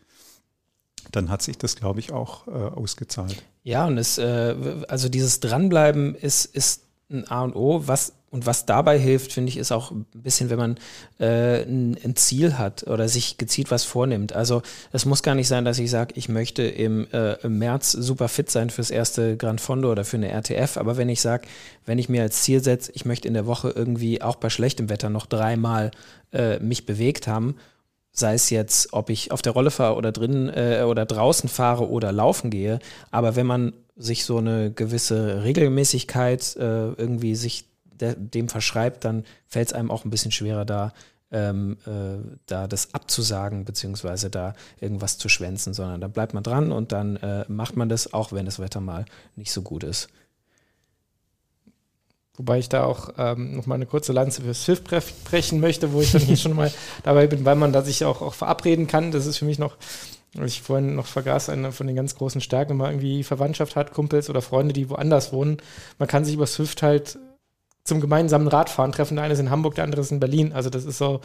dann 1.12 1.30
hat 1.30 1.42
sich 1.42 1.56
das, 1.56 1.76
glaube 1.76 2.00
ich, 2.00 2.12
auch 2.12 2.46
äh, 2.48 2.50
ausgezahlt. 2.50 3.42
Ja, 3.62 3.86
und 3.86 3.98
es, 3.98 4.18
äh, 4.18 4.84
also 4.88 5.08
dieses 5.08 5.40
Dranbleiben 5.40 6.14
ist, 6.14 6.44
ist 6.44 6.84
ein 7.10 7.30
A 7.30 7.44
und 7.44 7.54
O. 7.54 7.86
Was 7.86 8.12
und 8.30 8.44
was 8.44 8.66
dabei 8.66 8.98
hilft, 8.98 9.32
finde 9.32 9.48
ich, 9.48 9.56
ist 9.56 9.72
auch 9.72 9.90
ein 9.90 10.04
bisschen, 10.12 10.50
wenn 10.50 10.58
man 10.58 10.76
äh, 11.18 11.62
ein, 11.62 12.14
Ziel 12.16 12.58
hat 12.58 12.86
oder 12.86 13.08
sich 13.08 13.38
gezielt 13.38 13.70
was 13.70 13.84
vornimmt. 13.84 14.34
Also 14.34 14.60
es 14.92 15.06
muss 15.06 15.22
gar 15.22 15.34
nicht 15.34 15.48
sein, 15.48 15.64
dass 15.64 15.78
ich 15.78 15.90
sage, 15.90 16.12
ich 16.16 16.28
möchte 16.28 16.62
im, 16.62 17.06
äh, 17.12 17.34
im 17.42 17.58
März 17.58 17.92
super 17.92 18.28
fit 18.28 18.50
sein 18.50 18.68
fürs 18.68 18.90
erste 18.90 19.36
Grand 19.38 19.62
Fondo 19.62 19.90
oder 19.90 20.04
für 20.04 20.18
eine 20.18 20.30
RTF. 20.30 20.76
Aber 20.76 20.98
wenn 20.98 21.08
ich 21.08 21.22
sage, 21.22 21.48
wenn 21.86 21.98
ich 21.98 22.10
mir 22.10 22.22
als 22.22 22.42
Ziel 22.42 22.62
setze, 22.62 22.92
ich 22.94 23.06
möchte 23.06 23.28
in 23.28 23.34
der 23.34 23.46
Woche 23.46 23.70
irgendwie 23.70 24.20
auch 24.20 24.36
bei 24.36 24.50
schlechtem 24.50 24.90
Wetter 24.90 25.08
noch 25.08 25.24
dreimal 25.24 25.90
äh, 26.32 26.58
mich 26.58 26.84
bewegt 26.84 27.28
haben, 27.28 27.56
sei 28.12 28.34
es 28.34 28.50
jetzt, 28.50 28.92
ob 28.92 29.08
ich 29.08 29.32
auf 29.32 29.40
der 29.40 29.52
Rolle 29.52 29.70
fahre 29.70 29.96
oder 29.96 30.12
drinnen 30.12 30.50
äh, 30.50 30.84
oder 30.86 31.06
draußen 31.06 31.48
fahre 31.48 31.88
oder 31.88 32.12
laufen 32.12 32.50
gehe. 32.50 32.78
Aber 33.10 33.36
wenn 33.36 33.46
man 33.46 33.72
sich 33.96 34.24
so 34.24 34.38
eine 34.38 34.70
gewisse 34.70 35.42
Regelmäßigkeit 35.42 36.56
äh, 36.56 36.88
irgendwie 36.92 37.34
sich 37.34 37.67
de 38.00 38.14
dem 38.16 38.48
verschreibt, 38.48 39.04
dann 39.04 39.24
fällt 39.46 39.68
es 39.68 39.72
einem 39.74 39.90
auch 39.90 40.04
ein 40.04 40.10
bisschen 40.10 40.32
schwerer 40.32 40.64
da, 40.64 40.92
ähm, 41.30 41.76
äh, 41.86 42.36
da 42.46 42.66
das 42.66 42.94
abzusagen, 42.94 43.64
beziehungsweise 43.64 44.30
da 44.30 44.54
irgendwas 44.80 45.18
zu 45.18 45.28
schwänzen, 45.28 45.74
sondern 45.74 46.00
da 46.00 46.08
bleibt 46.08 46.34
man 46.34 46.42
dran 46.42 46.72
und 46.72 46.92
dann 46.92 47.16
äh, 47.16 47.44
macht 47.48 47.76
man 47.76 47.88
das, 47.88 48.12
auch 48.12 48.32
wenn 48.32 48.46
das 48.46 48.58
Wetter 48.58 48.80
mal 48.80 49.04
nicht 49.36 49.52
so 49.52 49.62
gut 49.62 49.84
ist. 49.84 50.08
Wobei 52.38 52.60
ich 52.60 52.68
da 52.68 52.84
auch 52.84 53.10
ähm, 53.18 53.56
noch 53.56 53.66
mal 53.66 53.74
eine 53.74 53.86
kurze 53.86 54.12
Lanze 54.12 54.42
für 54.42 54.54
Swift 54.54 54.84
brechen 55.24 55.58
möchte, 55.58 55.92
wo 55.92 56.00
ich 56.00 56.12
dann 56.12 56.22
hier 56.22 56.36
schon 56.36 56.54
mal 56.54 56.72
dabei 57.02 57.26
bin, 57.26 57.44
weil 57.44 57.56
man 57.56 57.72
da 57.72 57.82
sich 57.82 58.04
auch, 58.04 58.22
auch 58.22 58.34
verabreden 58.34 58.86
kann. 58.86 59.10
Das 59.10 59.26
ist 59.26 59.38
für 59.38 59.44
mich 59.44 59.58
noch, 59.58 59.76
was 60.34 60.52
ich 60.52 60.62
vorhin 60.62 60.94
noch 60.94 61.06
vergaß, 61.06 61.48
eine 61.48 61.72
von 61.72 61.88
den 61.88 61.96
ganz 61.96 62.14
großen 62.14 62.40
Stärken, 62.40 62.70
wenn 62.70 62.76
man 62.76 62.90
irgendwie 62.92 63.24
Verwandtschaft 63.24 63.74
hat, 63.74 63.92
Kumpels 63.92 64.30
oder 64.30 64.40
Freunde, 64.40 64.72
die 64.72 64.88
woanders 64.88 65.32
wohnen. 65.32 65.56
Man 65.98 66.06
kann 66.06 66.24
sich 66.24 66.34
über 66.34 66.46
Swift 66.46 66.80
halt 66.80 67.18
zum 67.88 68.00
gemeinsamen 68.00 68.48
Radfahren 68.48 68.92
treffen. 68.92 69.16
Der 69.16 69.24
eine 69.24 69.34
ist 69.34 69.40
in 69.40 69.50
Hamburg, 69.50 69.74
der 69.74 69.84
andere 69.84 70.00
ist 70.02 70.12
in 70.12 70.20
Berlin. 70.20 70.52
Also 70.52 70.70
das 70.70 70.84
ist 70.84 70.98
so 70.98 71.20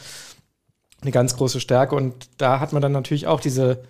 eine 1.01 1.11
ganz 1.11 1.35
große 1.37 1.59
Stärke. 1.59 1.95
Und 1.95 2.29
da 2.37 2.59
hat 2.59 2.73
man 2.73 2.81
dann 2.81 2.91
natürlich 2.91 3.27
auch 3.27 3.39
diese, 3.39 3.83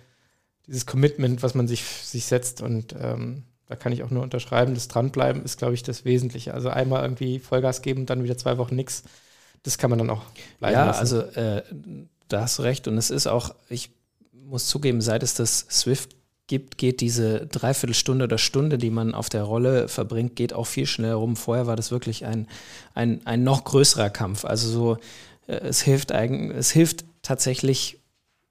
dieses 0.66 0.86
Commitment, 0.86 1.42
was 1.42 1.54
man 1.54 1.68
sich, 1.68 1.82
sich 1.84 2.26
setzt. 2.26 2.62
Und 2.62 2.94
ähm, 3.00 3.44
da 3.66 3.76
kann 3.76 3.92
ich 3.92 4.02
auch 4.02 4.10
nur 4.10 4.22
unterschreiben, 4.22 4.74
das 4.74 4.88
Dranbleiben 4.88 5.44
ist, 5.44 5.58
glaube 5.58 5.74
ich, 5.74 5.82
das 5.82 6.04
Wesentliche. 6.04 6.54
Also 6.54 6.68
einmal 6.68 7.02
irgendwie 7.02 7.38
Vollgas 7.38 7.82
geben, 7.82 8.06
dann 8.06 8.24
wieder 8.24 8.36
zwei 8.36 8.58
Wochen 8.58 8.76
nichts. 8.76 9.04
Das 9.62 9.78
kann 9.78 9.90
man 9.90 9.98
dann 9.98 10.10
auch 10.10 10.22
bleiben 10.58 10.74
Ja, 10.74 10.86
lassen. 10.86 11.00
also 11.00 11.20
äh, 11.20 11.62
da 12.28 12.42
hast 12.42 12.58
du 12.58 12.62
recht. 12.62 12.88
Und 12.88 12.98
es 12.98 13.10
ist 13.10 13.26
auch, 13.26 13.54
ich 13.68 13.90
muss 14.32 14.66
zugeben, 14.66 15.00
seit 15.00 15.22
es 15.22 15.34
das 15.34 15.60
Swift 15.70 16.16
gibt, 16.46 16.78
geht 16.78 17.00
diese 17.00 17.46
Dreiviertelstunde 17.46 18.24
oder 18.24 18.38
Stunde, 18.38 18.78
die 18.78 18.90
man 18.90 19.14
auf 19.14 19.28
der 19.28 19.44
Rolle 19.44 19.88
verbringt, 19.88 20.36
geht 20.36 20.52
auch 20.52 20.66
viel 20.66 20.86
schneller 20.86 21.14
rum. 21.14 21.36
Vorher 21.36 21.66
war 21.66 21.76
das 21.76 21.90
wirklich 21.90 22.26
ein, 22.26 22.46
ein, 22.94 23.20
ein 23.24 23.44
noch 23.44 23.64
größerer 23.64 24.10
Kampf. 24.10 24.44
Also 24.44 24.68
so, 24.68 24.98
äh, 25.46 25.56
es 25.56 25.82
hilft 25.82 26.12
eigentlich, 26.12 26.56
es 26.58 26.70
hilft 26.70 27.04
tatsächlich 27.22 27.98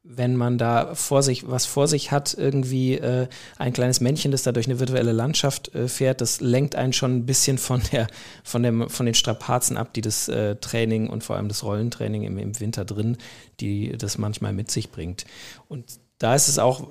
wenn 0.05 0.35
man 0.35 0.57
da 0.57 0.95
vor 0.95 1.23
sich, 1.23 1.49
was 1.49 1.65
vor 1.65 1.87
sich 1.87 2.11
hat, 2.11 2.33
irgendwie 2.37 2.95
äh, 2.95 3.27
ein 3.57 3.71
kleines 3.71 4.01
Männchen, 4.01 4.33
das 4.33 4.43
da 4.43 4.51
durch 4.51 4.67
eine 4.67 4.79
virtuelle 4.79 5.13
Landschaft 5.13 5.73
äh, 5.73 5.87
fährt, 5.87 6.19
das 6.19 6.41
lenkt 6.41 6.75
einen 6.75 6.91
schon 6.91 7.15
ein 7.15 7.25
bisschen 7.25 7.57
von 7.57 7.81
der, 7.93 8.07
von 8.43 8.63
dem, 8.63 8.89
von 8.89 9.05
den 9.05 9.15
Strapazen 9.15 9.77
ab, 9.77 9.93
die 9.93 10.01
das 10.01 10.27
äh, 10.27 10.57
Training 10.57 11.09
und 11.09 11.23
vor 11.23 11.37
allem 11.37 11.47
das 11.47 11.63
Rollentraining 11.63 12.23
im, 12.23 12.37
im 12.37 12.59
Winter 12.59 12.83
drin, 12.83 13.17
die 13.61 13.97
das 13.97 14.17
manchmal 14.17 14.51
mit 14.51 14.69
sich 14.69 14.91
bringt. 14.91 15.23
Und 15.69 15.85
da 16.17 16.35
ist 16.35 16.49
es 16.49 16.59
auch, 16.59 16.85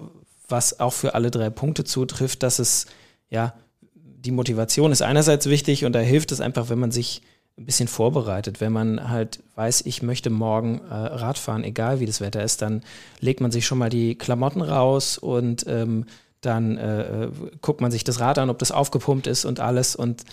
was 0.53 0.79
auch 0.79 0.93
für 0.93 1.17
alle 1.17 1.33
drei 1.33 1.51
Punkte 1.51 1.83
zutrifft, 1.83 2.45
dass 2.45 2.61
es, 2.61 2.87
ja, 3.29 3.55
die 3.95 4.31
Motivation 4.31 4.93
ist 4.93 5.03
einerseits 5.03 5.47
wichtig 5.47 5.85
und 5.85 5.93
da 5.95 5.99
hilft 5.99 6.31
es 6.31 6.41
einfach, 6.41 6.69
wenn 6.69 6.79
man 6.79 6.93
sich 6.93 7.23
ein 7.59 7.67
bisschen 7.67 7.89
vorbereitet. 7.89 8.61
Wenn 8.61 8.73
man 8.73 9.11
halt 9.11 9.43
weiß, 9.57 9.83
ich 9.87 10.03
möchte 10.03 10.31
morgen 10.31 10.81
äh, 10.89 10.95
Radfahren, 10.95 11.65
egal 11.65 11.99
wie 11.99 12.07
das 12.07 12.21
Wetter 12.21 12.43
ist, 12.43 12.63
dann 12.63 12.83
legt 13.19 13.41
man 13.41 13.51
sich 13.51 13.67
schon 13.67 13.79
mal 13.79 13.91
die 13.91 14.15
Klamotten 14.15 14.63
raus 14.63 15.19
und 15.19 15.67
ähm, 15.67 16.07
dann 16.41 16.77
äh, 16.77 17.29
guckt 17.61 17.81
man 17.81 17.91
sich 17.91 18.05
das 18.05 18.21
Rad 18.21 18.39
an, 18.39 18.51
ob 18.51 18.59
das 18.59 18.73
aufgepumpt 18.73 19.27
ist 19.27 19.45
und 19.45 19.61
alles. 19.61 19.97
Und 19.97 20.25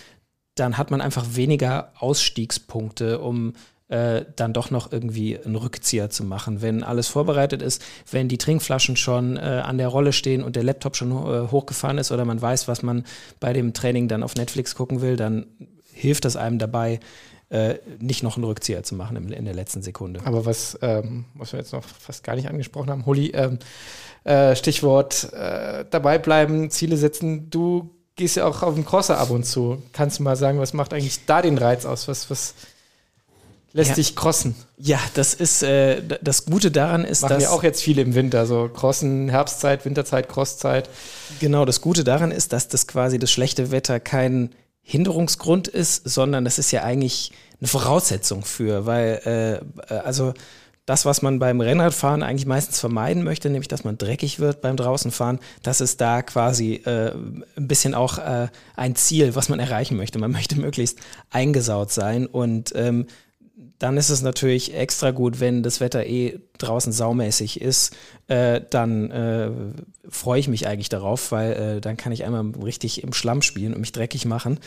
dann 0.54 0.76
hat 0.76 0.90
man 0.90 1.00
einfach 1.00 1.24
weniger 1.34 1.92
Ausstiegspunkte, 1.98 3.20
um 3.20 3.54
äh, 3.90 4.24
dann 4.36 4.52
doch 4.52 4.70
noch 4.70 4.92
irgendwie 4.92 5.38
einen 5.38 5.56
Rückzieher 5.56 6.10
zu 6.10 6.24
machen. 6.24 6.62
Wenn 6.62 6.82
alles 6.82 7.08
vorbereitet 7.08 7.60
ist, 7.60 7.82
wenn 8.10 8.28
die 8.28 8.38
Trinkflaschen 8.38 8.96
schon 8.96 9.36
äh, 9.36 9.40
an 9.40 9.78
der 9.78 9.88
Rolle 9.88 10.12
stehen 10.12 10.42
und 10.42 10.56
der 10.56 10.62
Laptop 10.62 10.96
schon 10.96 11.10
äh, 11.10 11.48
hochgefahren 11.50 11.98
ist 11.98 12.12
oder 12.12 12.24
man 12.24 12.40
weiß, 12.40 12.68
was 12.68 12.82
man 12.82 13.04
bei 13.40 13.52
dem 13.52 13.74
Training 13.74 14.08
dann 14.08 14.22
auf 14.22 14.36
Netflix 14.36 14.74
gucken 14.74 15.00
will, 15.00 15.16
dann 15.16 15.46
hilft 15.92 16.24
das 16.24 16.36
einem 16.36 16.58
dabei, 16.58 17.00
äh, 17.48 17.78
nicht 17.98 18.22
noch 18.22 18.36
einen 18.36 18.44
Rückzieher 18.44 18.84
zu 18.84 18.94
machen 18.94 19.16
in, 19.32 19.44
der 19.44 19.54
letzten 19.54 19.82
Sekunde. 19.82 20.20
Aber 20.24 20.46
was, 20.46 20.78
ähm, 20.82 21.24
was 21.34 21.52
wir 21.52 21.58
jetzt 21.58 21.72
noch 21.72 21.84
fast 21.84 22.22
gar 22.22 22.36
nicht 22.36 22.48
angesprochen 22.48 22.90
haben, 22.90 23.06
Holly, 23.06 23.32
ähm, 23.34 23.58
äh, 24.22 24.54
Stichwort 24.54 25.32
äh, 25.32 25.84
dabei 25.90 26.18
bleiben, 26.18 26.70
Ziele 26.70 26.96
setzen. 26.96 27.50
Du 27.50 27.90
gehst 28.14 28.36
ja 28.36 28.46
auch 28.46 28.62
auf 28.62 28.74
den 28.74 28.84
Crosser 28.84 29.18
ab 29.18 29.30
und 29.30 29.44
zu. 29.44 29.82
Kannst 29.92 30.20
du 30.20 30.22
mal 30.22 30.36
sagen, 30.36 30.60
was 30.60 30.74
macht 30.74 30.92
eigentlich 30.92 31.26
da 31.26 31.42
den 31.42 31.58
Reiz 31.58 31.86
aus? 31.86 32.06
Was, 32.06 32.30
was 32.30 32.54
lässt 33.72 33.90
ja. 33.90 33.94
dich 33.96 34.16
crossen? 34.16 34.54
Ja, 34.76 34.98
das 35.14 35.34
ist 35.34 35.62
äh, 35.62 36.02
das 36.22 36.44
Gute 36.44 36.70
daran 36.70 37.04
ist, 37.04 37.22
Machen 37.22 37.34
dass 37.34 37.42
wir 37.42 37.52
auch 37.52 37.62
jetzt 37.62 37.82
viele 37.82 38.02
im 38.02 38.14
Winter, 38.14 38.46
so 38.46 38.68
Crossen, 38.68 39.28
Herbstzeit, 39.28 39.84
Winterzeit, 39.84 40.28
Crosszeit. 40.28 40.88
Genau, 41.38 41.64
das 41.64 41.80
Gute 41.80 42.04
daran 42.04 42.30
ist, 42.30 42.52
dass 42.52 42.68
das 42.68 42.86
quasi 42.86 43.18
das 43.18 43.30
schlechte 43.30 43.70
Wetter 43.70 44.00
kein 44.00 44.50
Hinderungsgrund 44.82 45.68
ist, 45.68 46.08
sondern 46.08 46.44
das 46.44 46.58
ist 46.58 46.72
ja 46.72 46.82
eigentlich 46.82 47.32
eine 47.60 47.68
Voraussetzung 47.68 48.44
für, 48.44 48.86
weil 48.86 49.20
äh, 49.24 49.94
äh, 49.94 49.98
also 49.98 50.34
das, 50.86 51.04
was 51.04 51.22
man 51.22 51.38
beim 51.38 51.60
Rennradfahren 51.60 52.24
eigentlich 52.24 52.46
meistens 52.46 52.80
vermeiden 52.80 53.22
möchte, 53.22 53.48
nämlich 53.48 53.68
dass 53.68 53.84
man 53.84 53.96
dreckig 53.96 54.40
wird 54.40 54.60
beim 54.60 54.76
Draußenfahren, 54.76 55.38
das 55.62 55.80
ist 55.80 56.00
da 56.00 56.22
quasi 56.22 56.82
äh, 56.84 57.12
ein 57.12 57.68
bisschen 57.68 57.94
auch 57.94 58.18
äh, 58.18 58.48
ein 58.74 58.96
Ziel, 58.96 59.36
was 59.36 59.48
man 59.48 59.60
erreichen 59.60 59.96
möchte. 59.96 60.18
Man 60.18 60.32
möchte 60.32 60.58
möglichst 60.58 60.98
eingesaut 61.30 61.92
sein 61.92 62.26
und 62.26 62.72
ähm, 62.74 63.06
dann 63.80 63.96
ist 63.96 64.10
es 64.10 64.20
natürlich 64.20 64.74
extra 64.74 65.10
gut, 65.10 65.40
wenn 65.40 65.62
das 65.62 65.80
Wetter 65.80 66.04
eh 66.04 66.38
draußen 66.58 66.92
saumäßig 66.92 67.62
ist. 67.62 67.96
Äh, 68.28 68.60
dann 68.68 69.10
äh, 69.10 69.50
freue 70.08 70.38
ich 70.38 70.48
mich 70.48 70.68
eigentlich 70.68 70.90
darauf, 70.90 71.32
weil 71.32 71.52
äh, 71.52 71.80
dann 71.80 71.96
kann 71.96 72.12
ich 72.12 72.24
einmal 72.24 72.44
richtig 72.62 73.02
im 73.02 73.14
Schlamm 73.14 73.40
spielen 73.40 73.72
und 73.72 73.80
mich 73.80 73.92
dreckig 73.92 74.26
machen. 74.26 74.60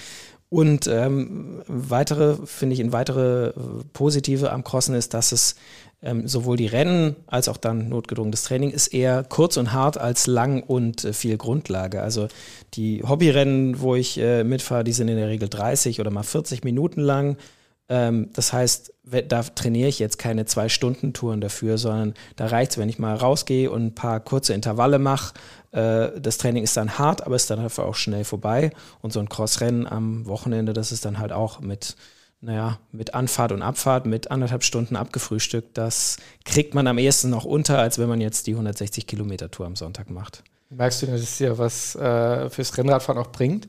Und 0.49 0.87
ähm, 0.87 1.61
weitere, 1.67 2.37
finde 2.45 2.73
ich, 2.73 2.79
ein 2.79 2.91
weitere 2.91 3.49
äh, 3.49 3.53
Positive 3.93 4.51
am 4.51 4.63
Crossen 4.63 4.95
ist, 4.95 5.13
dass 5.13 5.31
es 5.31 5.55
ähm, 6.01 6.27
sowohl 6.27 6.57
die 6.57 6.67
Rennen 6.67 7.15
als 7.27 7.47
auch 7.49 7.57
dann 7.57 7.89
notgedrungenes 7.89 8.43
Training 8.43 8.71
ist 8.71 8.87
eher 8.87 9.23
kurz 9.23 9.57
und 9.57 9.73
hart 9.73 9.99
als 9.99 10.25
lang 10.25 10.63
und 10.63 11.05
äh, 11.05 11.13
viel 11.13 11.37
Grundlage. 11.37 12.01
Also 12.01 12.29
die 12.73 13.03
Hobbyrennen, 13.03 13.79
wo 13.79 13.93
ich 13.93 14.19
äh, 14.19 14.43
mitfahre, 14.43 14.83
die 14.83 14.91
sind 14.91 15.07
in 15.07 15.17
der 15.17 15.29
Regel 15.29 15.49
30 15.49 15.99
oder 15.99 16.09
mal 16.09 16.23
40 16.23 16.63
Minuten 16.63 17.01
lang. 17.01 17.37
Ähm, 17.93 18.29
das 18.33 18.51
heißt, 18.51 18.91
da 19.27 19.43
trainiere 19.43 19.87
ich 19.87 19.99
jetzt 19.99 20.17
keine 20.17 20.45
Zwei-Stunden-Touren 20.45 21.41
dafür, 21.41 21.77
sondern 21.77 22.15
da 22.35 22.47
reicht 22.47 22.71
es, 22.71 22.77
wenn 22.79 22.89
ich 22.89 22.97
mal 22.97 23.15
rausgehe 23.15 23.69
und 23.69 23.85
ein 23.85 23.95
paar 23.95 24.19
kurze 24.19 24.55
Intervalle 24.55 24.97
mache. 24.97 25.35
Äh, 25.71 26.19
das 26.19 26.39
Training 26.39 26.63
ist 26.63 26.75
dann 26.75 26.97
hart, 26.97 27.23
aber 27.23 27.35
ist 27.35 27.51
dann 27.51 27.61
dafür 27.61 27.85
auch 27.85 27.93
schnell 27.93 28.23
vorbei. 28.23 28.71
Und 29.03 29.13
so 29.13 29.19
ein 29.19 29.29
Crossrennen 29.29 29.85
am 29.85 30.25
Wochenende, 30.25 30.73
das 30.73 30.91
ist 30.91 31.05
dann 31.05 31.19
halt 31.19 31.31
auch 31.31 31.59
mit, 31.59 31.95
naja, 32.41 32.79
mit 32.91 33.13
Anfahrt 33.13 33.51
und 33.51 33.61
Abfahrt, 33.61 34.07
mit 34.07 34.31
anderthalb 34.31 34.63
Stunden 34.63 34.95
abgefrühstückt. 34.95 35.77
Das 35.77 36.17
kriegt 36.43 36.73
man 36.73 36.87
am 36.87 36.97
ehesten 36.97 37.29
noch 37.29 37.45
unter, 37.45 37.77
als 37.77 37.99
wenn 37.99 38.09
man 38.09 38.21
jetzt 38.21 38.47
die 38.47 38.53
160 38.53 39.05
Kilometer 39.05 39.51
Tour 39.51 39.67
am 39.67 39.75
Sonntag 39.75 40.09
macht. 40.09 40.43
Merkst 40.71 41.03
du, 41.03 41.05
dass 41.05 41.21
es 41.21 41.37
dir 41.37 41.59
was 41.59 41.95
äh, 41.95 42.49
fürs 42.49 42.75
Rennradfahren 42.75 43.21
auch 43.21 43.31
bringt? 43.31 43.67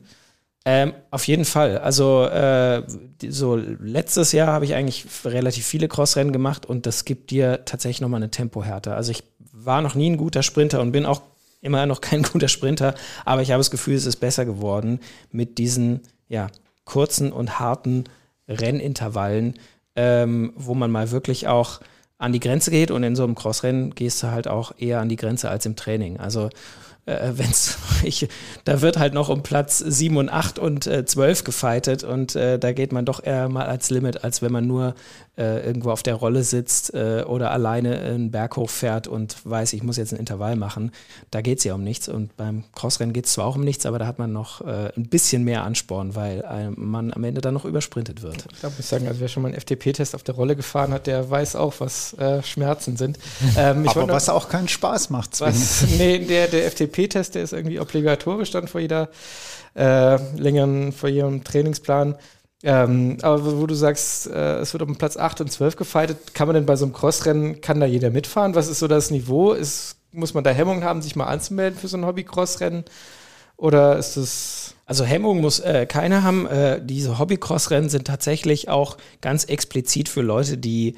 Ähm, 0.67 0.93
auf 1.11 1.27
jeden 1.27 1.45
Fall. 1.45 1.77
Also 1.77 2.25
äh, 2.25 2.81
so 3.27 3.55
letztes 3.55 4.31
Jahr 4.31 4.47
habe 4.47 4.65
ich 4.65 4.73
eigentlich 4.73 5.05
relativ 5.23 5.65
viele 5.65 5.87
Crossrennen 5.87 6.33
gemacht 6.33 6.65
und 6.65 6.87
das 6.87 7.05
gibt 7.05 7.29
dir 7.29 7.65
tatsächlich 7.65 8.01
nochmal 8.01 8.19
eine 8.19 8.31
Tempohärte. 8.31 8.95
Also 8.95 9.11
ich 9.11 9.23
war 9.51 9.83
noch 9.83 9.93
nie 9.93 10.09
ein 10.09 10.17
guter 10.17 10.41
Sprinter 10.41 10.81
und 10.81 10.91
bin 10.91 11.05
auch 11.05 11.21
immer 11.61 11.85
noch 11.85 12.01
kein 12.01 12.23
guter 12.31 12.47
Sprinter, 12.47 12.95
aber 13.25 13.43
ich 13.43 13.51
habe 13.51 13.59
das 13.59 13.69
Gefühl, 13.69 13.93
es 13.93 14.07
ist 14.07 14.17
besser 14.17 14.45
geworden 14.45 14.99
mit 15.31 15.59
diesen 15.59 16.01
ja, 16.29 16.47
kurzen 16.83 17.31
und 17.31 17.59
harten 17.59 18.05
Rennintervallen, 18.47 19.59
ähm, 19.95 20.51
wo 20.55 20.73
man 20.73 20.89
mal 20.89 21.11
wirklich 21.11 21.47
auch 21.47 21.79
an 22.17 22.33
die 22.33 22.39
Grenze 22.39 22.71
geht 22.71 22.89
und 22.89 23.03
in 23.03 23.15
so 23.15 23.23
einem 23.23 23.35
Crossrennen 23.35 23.93
gehst 23.93 24.23
du 24.23 24.31
halt 24.31 24.47
auch 24.47 24.73
eher 24.77 24.99
an 24.99 25.09
die 25.09 25.15
Grenze 25.15 25.49
als 25.49 25.65
im 25.67 25.75
Training. 25.75 26.17
Also 26.17 26.49
äh, 27.05 27.31
wenn's, 27.35 27.77
ich, 28.03 28.27
da 28.63 28.81
wird 28.81 28.97
halt 28.97 29.13
noch 29.13 29.29
um 29.29 29.43
Platz 29.43 29.79
7 29.79 30.17
und 30.17 30.29
8 30.29 30.59
und 30.59 30.87
äh, 30.87 31.05
12 31.05 31.43
gefightet 31.43 32.03
und 32.03 32.35
äh, 32.35 32.59
da 32.59 32.71
geht 32.71 32.91
man 32.91 33.05
doch 33.05 33.23
eher 33.23 33.49
mal 33.49 33.65
als 33.65 33.89
Limit, 33.89 34.23
als 34.23 34.41
wenn 34.41 34.51
man 34.51 34.67
nur 34.67 34.95
äh, 35.37 35.65
irgendwo 35.65 35.91
auf 35.91 36.03
der 36.03 36.15
Rolle 36.15 36.43
sitzt 36.43 36.93
äh, 36.93 37.23
oder 37.27 37.51
alleine 37.51 37.99
einen 37.99 38.31
Berg 38.31 38.57
hochfährt 38.57 39.07
und 39.07 39.35
weiß, 39.43 39.73
ich 39.73 39.83
muss 39.83 39.97
jetzt 39.97 40.13
ein 40.13 40.19
Intervall 40.19 40.55
machen. 40.55 40.91
Da 41.31 41.41
geht 41.41 41.59
es 41.59 41.63
ja 41.63 41.75
um 41.75 41.83
nichts 41.83 42.07
und 42.07 42.35
beim 42.37 42.63
Crossrennen 42.73 43.13
geht 43.13 43.25
es 43.25 43.33
zwar 43.33 43.45
auch 43.45 43.55
um 43.55 43.63
nichts, 43.63 43.85
aber 43.85 43.99
da 43.99 44.07
hat 44.07 44.17
man 44.17 44.31
noch 44.31 44.61
äh, 44.61 44.91
ein 44.95 45.07
bisschen 45.07 45.43
mehr 45.43 45.63
Ansporn, 45.63 46.15
weil 46.15 46.43
man 46.75 47.13
am 47.13 47.23
Ende 47.23 47.41
dann 47.41 47.53
noch 47.53 47.65
übersprintet 47.65 48.21
wird. 48.21 48.45
Da 48.61 48.69
muss 48.69 48.79
ich 48.79 48.85
sagen, 48.85 49.07
also 49.07 49.19
wer 49.19 49.27
schon 49.27 49.43
mal 49.43 49.49
einen 49.49 49.59
FTP-Test 49.59 50.15
auf 50.15 50.23
der 50.23 50.35
Rolle 50.35 50.55
gefahren 50.55 50.91
hat, 50.91 51.07
der 51.07 51.29
weiß 51.29 51.55
auch, 51.55 51.75
was 51.79 52.15
Schmerzen 52.43 52.97
sind. 52.97 53.19
Ähm, 53.57 53.87
aber 53.87 54.07
was 54.09 54.27
auch 54.27 54.49
keinen 54.49 54.67
Spaß 54.67 55.11
macht. 55.11 55.39
Was, 55.39 55.85
nee, 55.97 56.19
der, 56.19 56.47
der 56.47 56.69
FTP 56.69 56.95
FTP-Test, 56.95 57.35
der 57.35 57.43
ist 57.43 57.53
irgendwie 57.53 57.79
obligatorisch 57.79 58.51
dann 58.51 58.67
vor 58.67 58.81
jeder 58.81 59.09
äh, 59.75 60.17
längeren, 60.37 60.91
vor 60.91 61.09
jedem 61.09 61.43
Trainingsplan. 61.43 62.15
Ähm, 62.67 63.17
aber 63.21 63.59
wo 63.59 63.67
du 63.67 63.75
sagst, 63.75 64.25
äh, 64.25 64.57
es 64.57 64.73
wird 64.73 64.81
um 64.81 64.95
Platz 64.95 65.17
8 65.17 65.41
und 65.41 65.51
12 65.51 65.75
gefightet, 65.75 66.33
kann 66.33 66.47
man 66.47 66.55
denn 66.55 66.65
bei 66.65 66.75
so 66.75 66.85
einem 66.85 66.93
Crossrennen, 66.95 67.61
kann 67.61 67.79
da 67.79 67.85
jeder 67.85 68.09
mitfahren? 68.09 68.55
Was 68.55 68.67
ist 68.69 68.79
so 68.79 68.87
das 68.87 69.11
Niveau? 69.11 69.53
Ist, 69.53 69.97
muss 70.11 70.33
man 70.33 70.43
da 70.43 70.49
Hemmungen 70.49 70.83
haben, 70.83 71.03
sich 71.03 71.15
mal 71.15 71.25
anzumelden 71.25 71.77
für 71.79 71.87
so 71.87 71.95
ein 71.95 72.07
Hobby-Crossrennen? 72.07 72.83
Oder 73.55 73.97
ist 73.97 74.17
es. 74.17 74.73
Also 74.87 75.03
Hemmung 75.03 75.41
muss 75.41 75.59
äh, 75.59 75.85
keiner 75.85 76.23
haben. 76.23 76.47
Äh, 76.47 76.83
diese 76.83 77.19
Hobby-Cross-Rennen 77.19 77.89
sind 77.89 78.07
tatsächlich 78.07 78.67
auch 78.67 78.97
ganz 79.21 79.43
explizit 79.43 80.09
für 80.09 80.23
Leute, 80.23 80.57
die 80.57 80.95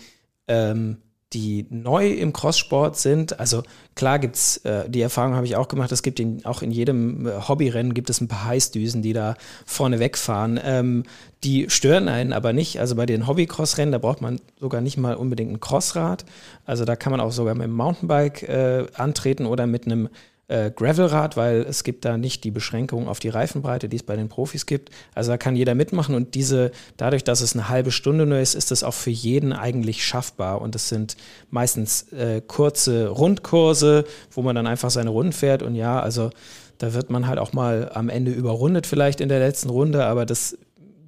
ähm, 0.48 0.98
die 1.34 1.66
neu 1.70 2.10
im 2.14 2.32
Crosssport 2.32 2.98
sind. 2.98 3.40
Also 3.40 3.64
klar 3.96 4.18
gibt 4.18 4.38
es, 4.38 4.58
äh, 4.58 4.90
die 4.90 5.02
Erfahrung 5.02 5.36
habe 5.36 5.46
ich 5.46 5.58
auch 5.58 5.68
gemacht, 5.68 5.92
es 5.92 6.02
gibt 6.02 6.20
in, 6.20 6.46
auch 6.46 6.62
in 6.62 6.72
jedem 6.72 7.28
äh, 7.28 7.32
Hobbyrennen 7.48 7.94
gibt 7.94 8.10
es 8.10 8.22
ein 8.22 8.30
paar 8.30 8.46
Heißdüsen, 8.46 9.02
die 9.02 9.12
da 9.12 9.36
vorne 9.66 10.00
wegfahren. 10.00 10.60
Ähm, 10.64 11.04
die 11.44 11.70
stören 11.70 12.08
einen 12.08 12.32
aber 12.32 12.54
nicht. 12.54 12.80
Also 12.80 12.96
bei 12.96 13.06
den 13.06 13.28
Hobbycross-Rennen, 13.28 13.92
da 13.92 13.98
braucht 13.98 14.22
man 14.22 14.40
sogar 14.60 14.80
nicht 14.80 14.98
mal 14.98 15.16
unbedingt 15.16 15.52
ein 15.52 15.60
Crossrad. 15.60 16.26
Also 16.66 16.86
da 16.86 16.96
kann 16.96 17.12
man 17.12 17.20
auch 17.20 17.32
sogar 17.32 17.56
mit 17.56 17.66
dem 17.66 17.74
Mountainbike 17.74 18.44
äh, 18.44 18.86
antreten 18.94 19.46
oder 19.46 19.68
mit 19.68 19.86
einem 19.86 20.08
äh, 20.48 20.72
Gravelrad, 20.72 21.36
weil 21.36 21.62
es 21.62 21.84
gibt 21.84 22.06
da 22.06 22.18
nicht 22.18 22.44
die 22.44 22.52
Beschränkung 22.52 23.08
auf 23.08 23.20
die 23.20 23.30
Reifenbreite, 23.30 23.90
die 23.90 23.98
es 23.98 24.04
bei 24.04 24.16
den 24.16 24.30
Profis 24.30 24.66
gibt. 24.66 24.90
Also 25.14 25.32
da 25.32 25.38
kann 25.38 25.56
jeder 25.56 25.76
mitmachen 25.76 26.16
und 26.16 26.36
diese, 26.36 26.72
dadurch, 26.96 27.24
dass 27.24 27.42
es 27.42 27.54
eine 27.54 27.70
halbe 27.70 27.92
Stunde 27.92 28.26
nur 28.26 28.40
ist, 28.40 28.56
ist 28.56 28.72
das 28.72 28.84
auch 28.84 28.94
für 28.94 29.10
jeden 29.10 29.54
eigentlich 29.54 30.06
schaffbar. 30.06 30.62
Und 30.62 30.76
es 30.76 30.90
sind 30.90 31.18
meistens 31.50 32.12
äh, 32.14 32.42
kurze 32.46 33.10
Rundkurse, 33.10 34.06
wo 34.32 34.42
man 34.42 34.56
dann 34.56 34.68
einfach 34.68 34.90
seine 34.90 35.10
Runden 35.10 35.34
fährt. 35.34 35.64
Und 35.64 35.76
ja, 35.76 36.00
also 36.00 36.30
da 36.78 36.94
wird 36.94 37.10
man 37.10 37.28
halt 37.28 37.40
auch 37.40 37.54
mal 37.54 37.92
am 37.94 38.10
Ende 38.10 38.32
überrundet, 38.32 38.88
vielleicht 38.88 39.20
in 39.20 39.30
der 39.30 39.40
letzten 39.40 39.70
Runde, 39.70 40.06
aber 40.06 40.26
das 40.26 40.58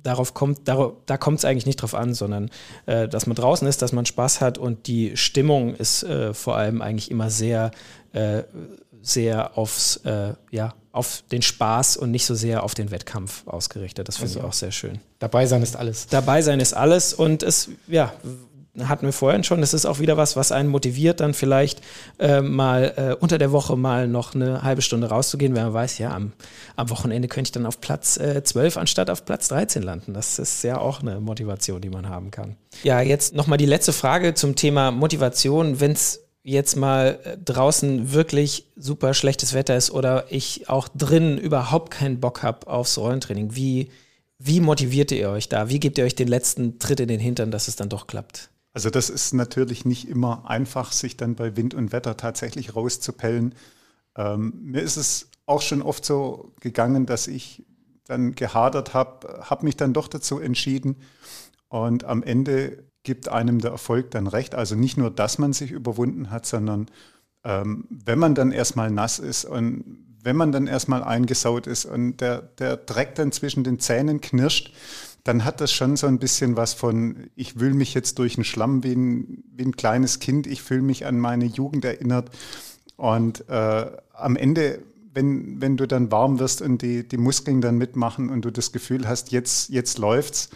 darauf 0.04 0.34
kommt, 0.34 0.68
darauf, 0.68 0.94
da 1.06 1.18
kommt 1.18 1.40
es 1.40 1.46
eigentlich 1.46 1.66
nicht 1.66 1.82
drauf 1.82 1.96
an, 1.96 2.14
sondern 2.14 2.50
äh, 2.86 3.08
dass 3.08 3.28
man 3.28 3.36
draußen 3.36 3.68
ist, 3.68 3.82
dass 3.82 3.92
man 3.92 4.06
Spaß 4.06 4.42
hat 4.42 4.58
und 4.58 4.88
die 4.88 5.18
Stimmung 5.18 5.76
ist 5.76 6.04
äh, 6.04 6.34
vor 6.34 6.56
allem 6.56 6.82
eigentlich 6.82 7.12
immer 7.12 7.30
sehr 7.30 7.72
äh, 8.14 8.44
sehr 9.02 9.58
aufs, 9.58 9.98
äh, 9.98 10.34
ja, 10.52 10.74
auf 10.92 11.24
den 11.32 11.42
Spaß 11.42 11.98
und 11.98 12.12
nicht 12.12 12.26
so 12.26 12.36
sehr 12.36 12.64
auf 12.64 12.74
den 12.74 12.92
Wettkampf 12.92 13.48
ausgerichtet. 13.48 14.08
Das 14.08 14.18
finde 14.18 14.30
also, 14.30 14.40
ich 14.40 14.46
auch 14.46 14.54
sehr 14.54 14.72
schön. 14.72 15.00
Dabei 15.20 15.46
sein 15.46 15.62
ist 15.62 15.76
alles. 15.76 16.08
Dabei 16.08 16.42
sein 16.42 16.60
ist 16.60 16.74
alles 16.74 17.14
und 17.14 17.44
es, 17.44 17.70
ja, 17.88 18.14
hatten 18.84 19.06
wir 19.06 19.14
vorhin 19.14 19.44
schon, 19.44 19.62
das 19.62 19.74
ist 19.74 19.86
auch 19.86 20.00
wieder 20.00 20.18
was, 20.18 20.36
was 20.36 20.52
einen 20.52 20.70
motiviert, 20.70 21.20
dann 21.20 21.34
vielleicht 21.34 21.82
äh, 22.20 22.42
mal 22.42 22.94
äh, 22.96 23.16
unter 23.16 23.38
der 23.38 23.52
Woche 23.52 23.76
mal 23.76 24.08
noch 24.08 24.36
eine 24.36 24.64
halbe 24.64 24.82
Stunde 24.82 25.10
rauszugehen, 25.10 25.56
wenn 25.56 25.64
man 25.64 25.74
weiß, 25.74 25.98
ja, 25.98 26.14
am, 26.14 26.34
am 26.76 26.90
Wochenende 26.90 27.28
könnte 27.28 27.50
ich 27.50 27.52
dann 27.52 27.66
auf 27.66 27.82
Platz 27.82 28.18
äh, 28.18 28.44
12 28.44 28.78
anstatt 28.78 29.10
auf 29.10 29.26
Platz 29.26 29.48
13 29.48 29.84
landen. 29.84 30.14
Das 30.14 30.40
ist 30.40 30.64
ja 30.64 30.78
auch 30.78 31.02
eine 31.02 31.20
Motivation, 31.20 31.82
die 31.82 31.90
man 31.90 32.10
haben 32.10 32.32
kann. 32.32 32.56
Ja, 32.84 33.02
jetzt 33.02 33.34
nochmal 33.34 33.58
die 33.58 33.66
letzte 33.66 33.94
Frage 33.94 34.34
zum 34.34 34.56
Thema 34.56 34.92
Motivation. 34.92 35.80
Wenn 35.80 35.92
es 35.92 36.22
jetzt 36.44 36.76
mal 36.76 37.20
äh, 37.24 37.38
draußen 37.38 38.14
wirklich 38.14 38.66
super 38.76 39.14
schlechtes 39.14 39.54
Wetter 39.54 39.76
ist 39.76 39.92
oder 39.92 40.26
ich 40.30 40.70
auch 40.70 40.88
drin 40.88 41.38
überhaupt 41.38 41.92
keinen 41.92 42.20
Bock 42.20 42.44
habe 42.44 42.68
aufs 42.68 42.98
Rollentraining, 42.98 43.56
wie, 43.56 43.90
wie 44.38 44.60
motiviert 44.60 45.12
ihr 45.12 45.30
euch 45.30 45.50
da? 45.50 45.70
Wie 45.70 45.80
gebt 45.80 45.98
ihr 45.98 46.06
euch 46.06 46.16
den 46.16 46.28
letzten 46.28 46.80
Tritt 46.80 47.00
in 47.00 47.08
den 47.08 47.20
Hintern, 47.20 47.52
dass 47.52 47.68
es 47.68 47.76
dann 47.76 47.90
doch 47.90 48.08
klappt? 48.08 48.50
Also 48.74 48.90
das 48.90 49.10
ist 49.10 49.34
natürlich 49.34 49.86
nicht 49.86 50.08
immer 50.08 50.50
einfach, 50.50 50.92
sich 50.92 51.18
dann 51.18 51.36
bei 51.36 51.58
Wind 51.58 51.74
und 51.74 51.92
Wetter 51.92 52.18
tatsächlich 52.18 52.76
rauszupellen. 52.76 53.56
Ähm, 54.16 54.54
mir 54.64 54.82
ist 54.82 54.98
es 54.98 55.30
auch 55.46 55.62
schon 55.62 55.82
oft 55.82 56.06
so 56.06 56.54
gegangen, 56.60 57.06
dass 57.06 57.28
ich 57.28 57.66
dann 58.06 58.34
gehadert 58.36 58.94
habe, 58.94 59.42
habe 59.42 59.66
mich 59.66 59.78
dann 59.78 59.94
doch 59.94 60.08
dazu 60.08 60.40
entschieden 60.40 60.98
und 61.68 62.04
am 62.04 62.24
Ende 62.24 62.84
gibt 63.04 63.30
einem 63.30 63.60
der 63.60 63.72
Erfolg 63.72 64.12
dann 64.12 64.28
recht. 64.28 64.56
Also 64.56 64.76
nicht 64.76 64.98
nur, 64.98 65.10
dass 65.10 65.38
man 65.38 65.54
sich 65.54 65.72
überwunden 65.72 66.30
hat, 66.30 66.46
sondern 66.46 66.88
ähm, 67.44 67.86
wenn 67.90 68.20
man 68.20 68.36
dann 68.36 68.52
erstmal 68.52 68.92
nass 68.92 69.20
ist 69.20 69.46
und 69.46 70.06
wenn 70.22 70.36
man 70.36 70.52
dann 70.52 70.68
erstmal 70.68 71.04
eingesaut 71.04 71.66
ist 71.66 71.86
und 71.86 72.18
der, 72.18 72.42
der 72.42 72.78
Dreck 72.78 73.16
dann 73.16 73.32
zwischen 73.32 73.64
den 73.64 73.80
Zähnen 73.80 74.20
knirscht, 74.20 74.74
dann 75.30 75.46
hat 75.46 75.62
das 75.62 75.72
schon 75.72 75.96
so 75.96 76.08
ein 76.08 76.18
bisschen 76.18 76.58
was 76.58 76.74
von, 76.74 77.30
ich 77.36 77.60
wühle 77.60 77.76
mich 77.76 77.94
jetzt 77.94 78.18
durch 78.18 78.34
den 78.34 78.44
Schlamm 78.44 78.84
wie 78.84 78.94
ein, 78.94 79.44
wie 79.54 79.64
ein 79.64 79.76
kleines 79.76 80.18
Kind, 80.18 80.48
ich 80.48 80.64
fühle 80.64 80.82
mich 80.82 81.06
an 81.06 81.20
meine 81.20 81.46
Jugend 81.46 81.86
erinnert. 81.86 82.32
Und 82.96 83.48
äh, 83.48 83.92
am 84.12 84.36
Ende, 84.36 84.82
wenn, 85.14 85.62
wenn 85.62 85.78
du 85.78 85.88
dann 85.88 86.12
warm 86.12 86.40
wirst 86.40 86.64
und 86.64 86.82
die, 86.82 87.08
die 87.08 87.18
Muskeln 87.18 87.62
dann 87.62 87.78
mitmachen 87.78 88.30
und 88.30 88.44
du 88.44 88.52
das 88.52 88.72
Gefühl 88.72 89.08
hast, 89.08 89.32
jetzt, 89.32 89.70
jetzt 89.70 90.00
läuft's, 90.00 90.50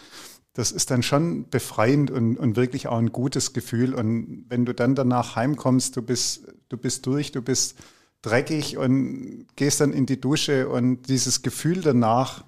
das 0.54 0.72
ist 0.72 0.90
dann 0.90 1.04
schon 1.04 1.48
befreiend 1.50 2.10
und, 2.10 2.36
und 2.36 2.56
wirklich 2.56 2.88
auch 2.88 2.98
ein 2.98 3.12
gutes 3.12 3.52
Gefühl. 3.52 3.94
Und 3.94 4.46
wenn 4.48 4.64
du 4.64 4.74
dann 4.74 4.96
danach 4.96 5.36
heimkommst, 5.36 5.96
du 5.96 6.02
bist, 6.02 6.48
du 6.68 6.76
bist 6.76 7.06
durch, 7.06 7.30
du 7.30 7.42
bist 7.42 7.76
dreckig 8.22 8.76
und 8.76 9.46
gehst 9.54 9.80
dann 9.80 9.92
in 9.92 10.06
die 10.06 10.20
Dusche 10.20 10.68
und 10.68 11.08
dieses 11.08 11.42
Gefühl 11.42 11.80
danach, 11.80 12.42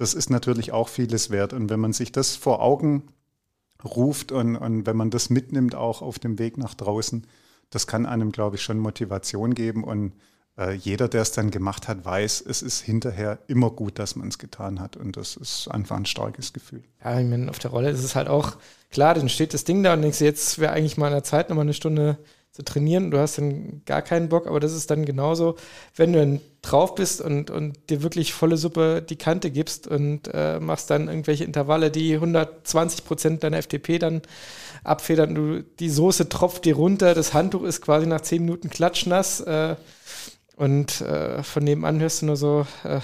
das 0.00 0.14
ist 0.14 0.30
natürlich 0.30 0.72
auch 0.72 0.88
vieles 0.88 1.28
wert. 1.28 1.52
Und 1.52 1.68
wenn 1.68 1.78
man 1.78 1.92
sich 1.92 2.10
das 2.10 2.34
vor 2.34 2.62
Augen 2.62 3.02
ruft 3.84 4.32
und, 4.32 4.56
und 4.56 4.86
wenn 4.86 4.96
man 4.96 5.10
das 5.10 5.28
mitnimmt 5.28 5.74
auch 5.74 6.00
auf 6.00 6.18
dem 6.18 6.38
Weg 6.38 6.56
nach 6.56 6.72
draußen, 6.72 7.26
das 7.68 7.86
kann 7.86 8.06
einem, 8.06 8.32
glaube 8.32 8.56
ich, 8.56 8.62
schon 8.62 8.78
Motivation 8.78 9.52
geben 9.52 9.84
und 9.84 10.14
äh, 10.56 10.72
jeder, 10.72 11.06
der 11.06 11.20
es 11.20 11.32
dann 11.32 11.50
gemacht 11.50 11.86
hat, 11.86 12.02
weiß, 12.02 12.42
es 12.48 12.62
ist 12.62 12.80
hinterher 12.80 13.40
immer 13.46 13.70
gut, 13.70 13.98
dass 13.98 14.16
man 14.16 14.28
es 14.28 14.38
getan 14.38 14.80
hat. 14.80 14.96
Und 14.96 15.18
das 15.18 15.36
ist 15.36 15.68
einfach 15.68 15.96
ein 15.96 16.06
starkes 16.06 16.54
Gefühl. 16.54 16.82
Ja, 17.04 17.20
ich 17.20 17.28
meine, 17.28 17.50
auf 17.50 17.58
der 17.58 17.70
Rolle 17.70 17.90
ist 17.90 18.02
es 18.02 18.16
halt 18.16 18.28
auch 18.28 18.56
klar, 18.88 19.12
dann 19.12 19.28
steht 19.28 19.52
das 19.52 19.64
Ding 19.64 19.82
da 19.82 19.92
und 19.92 20.00
denkst, 20.00 20.22
jetzt 20.22 20.58
wäre 20.58 20.72
eigentlich 20.72 20.96
mal 20.96 21.08
in 21.08 21.12
der 21.12 21.24
Zeit, 21.24 21.50
nochmal 21.50 21.66
eine 21.66 21.74
Stunde 21.74 22.16
zu 22.60 22.64
trainieren. 22.64 23.10
Du 23.10 23.18
hast 23.18 23.38
dann 23.38 23.82
gar 23.86 24.02
keinen 24.02 24.28
Bock, 24.28 24.46
aber 24.46 24.60
das 24.60 24.72
ist 24.72 24.90
dann 24.90 25.04
genauso, 25.04 25.56
wenn 25.96 26.12
du 26.12 26.18
dann 26.18 26.40
drauf 26.62 26.94
bist 26.94 27.20
und, 27.20 27.50
und 27.50 27.88
dir 27.88 28.02
wirklich 28.02 28.34
volle 28.34 28.56
Suppe 28.56 29.02
die 29.02 29.16
Kante 29.16 29.50
gibst 29.50 29.86
und 29.86 30.28
äh, 30.32 30.60
machst 30.60 30.90
dann 30.90 31.08
irgendwelche 31.08 31.44
Intervalle, 31.44 31.90
die 31.90 32.14
120 32.14 33.04
Prozent 33.04 33.42
deiner 33.42 33.62
FTP 33.62 33.98
dann 33.98 34.20
abfedern. 34.84 35.34
Du, 35.34 35.62
die 35.62 35.88
Soße 35.88 36.28
tropft 36.28 36.66
dir 36.66 36.76
runter, 36.76 37.14
das 37.14 37.32
Handtuch 37.32 37.62
ist 37.62 37.80
quasi 37.80 38.06
nach 38.06 38.20
10 38.20 38.44
Minuten 38.44 38.68
klatschnass. 38.68 39.40
Äh, 39.40 39.76
und 40.56 41.00
äh, 41.00 41.42
von 41.42 41.64
nebenan 41.64 42.00
hörst 42.00 42.20
du 42.20 42.26
nur 42.26 42.36
so, 42.36 42.66
äh, 42.84 43.00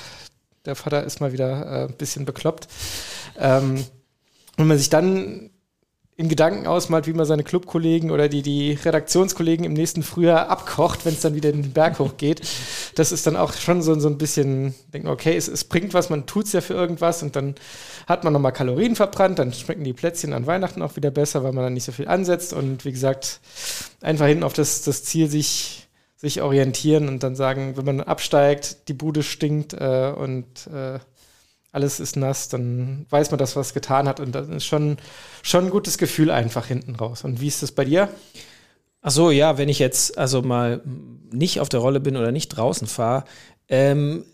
der 0.66 0.74
Vater 0.76 1.04
ist 1.04 1.20
mal 1.20 1.32
wieder 1.32 1.66
äh, 1.66 1.88
ein 1.88 1.96
bisschen 1.96 2.26
bekloppt. 2.26 2.68
Ähm, 3.38 3.82
wenn 4.58 4.66
man 4.66 4.76
sich 4.76 4.90
dann 4.90 5.50
in 6.18 6.30
Gedanken 6.30 6.66
ausmalt, 6.66 7.06
wie 7.06 7.12
man 7.12 7.26
seine 7.26 7.44
Clubkollegen 7.44 8.10
oder 8.10 8.28
die, 8.28 8.40
die 8.40 8.72
Redaktionskollegen 8.72 9.66
im 9.66 9.74
nächsten 9.74 10.02
Frühjahr 10.02 10.48
abkocht, 10.48 11.04
wenn 11.04 11.12
es 11.12 11.20
dann 11.20 11.34
wieder 11.34 11.50
in 11.50 11.62
den 11.62 11.72
Berg 11.72 11.98
hochgeht. 11.98 12.40
Das 12.94 13.12
ist 13.12 13.26
dann 13.26 13.36
auch 13.36 13.52
schon 13.52 13.82
so, 13.82 13.98
so 14.00 14.08
ein 14.08 14.16
bisschen, 14.16 14.74
denken, 14.94 15.08
okay, 15.08 15.36
es, 15.36 15.46
es 15.46 15.64
bringt 15.64 15.92
was, 15.92 16.08
man 16.08 16.24
tut 16.24 16.46
es 16.46 16.52
ja 16.52 16.62
für 16.62 16.72
irgendwas 16.72 17.22
und 17.22 17.36
dann 17.36 17.54
hat 18.06 18.24
man 18.24 18.32
nochmal 18.32 18.52
Kalorien 18.52 18.96
verbrannt, 18.96 19.38
dann 19.38 19.52
schmecken 19.52 19.84
die 19.84 19.92
Plätzchen 19.92 20.32
an 20.32 20.46
Weihnachten 20.46 20.80
auch 20.80 20.96
wieder 20.96 21.10
besser, 21.10 21.44
weil 21.44 21.52
man 21.52 21.64
dann 21.64 21.74
nicht 21.74 21.84
so 21.84 21.92
viel 21.92 22.08
ansetzt 22.08 22.54
und 22.54 22.86
wie 22.86 22.92
gesagt, 22.92 23.40
einfach 24.00 24.26
hin 24.26 24.42
auf 24.42 24.54
das, 24.54 24.82
das 24.82 25.04
Ziel 25.04 25.28
sich 25.28 25.82
sich 26.18 26.40
orientieren 26.40 27.08
und 27.08 27.22
dann 27.22 27.36
sagen, 27.36 27.76
wenn 27.76 27.84
man 27.84 28.00
absteigt, 28.00 28.88
die 28.88 28.94
Bude 28.94 29.22
stinkt 29.22 29.74
äh, 29.74 30.14
und 30.16 30.66
äh, 30.68 30.98
alles 31.76 32.00
ist 32.00 32.16
nass, 32.16 32.48
dann 32.48 33.04
weiß 33.10 33.30
man, 33.30 33.38
dass 33.38 33.54
was 33.54 33.74
getan 33.74 34.08
hat 34.08 34.18
und 34.18 34.34
das 34.34 34.48
ist 34.48 34.64
schon, 34.64 34.96
schon 35.42 35.66
ein 35.66 35.70
gutes 35.70 35.98
Gefühl 35.98 36.30
einfach 36.30 36.66
hinten 36.66 36.96
raus. 36.96 37.22
Und 37.22 37.42
wie 37.42 37.48
ist 37.48 37.62
das 37.62 37.70
bei 37.70 37.84
dir? 37.84 38.08
Ach 39.02 39.10
so, 39.10 39.30
ja, 39.30 39.58
wenn 39.58 39.68
ich 39.68 39.78
jetzt 39.78 40.16
also 40.16 40.40
mal 40.40 40.80
nicht 41.30 41.60
auf 41.60 41.68
der 41.68 41.80
Rolle 41.80 42.00
bin 42.00 42.16
oder 42.16 42.32
nicht 42.32 42.48
draußen 42.48 42.86
fahre, 42.86 43.24
ähm, 43.68 44.24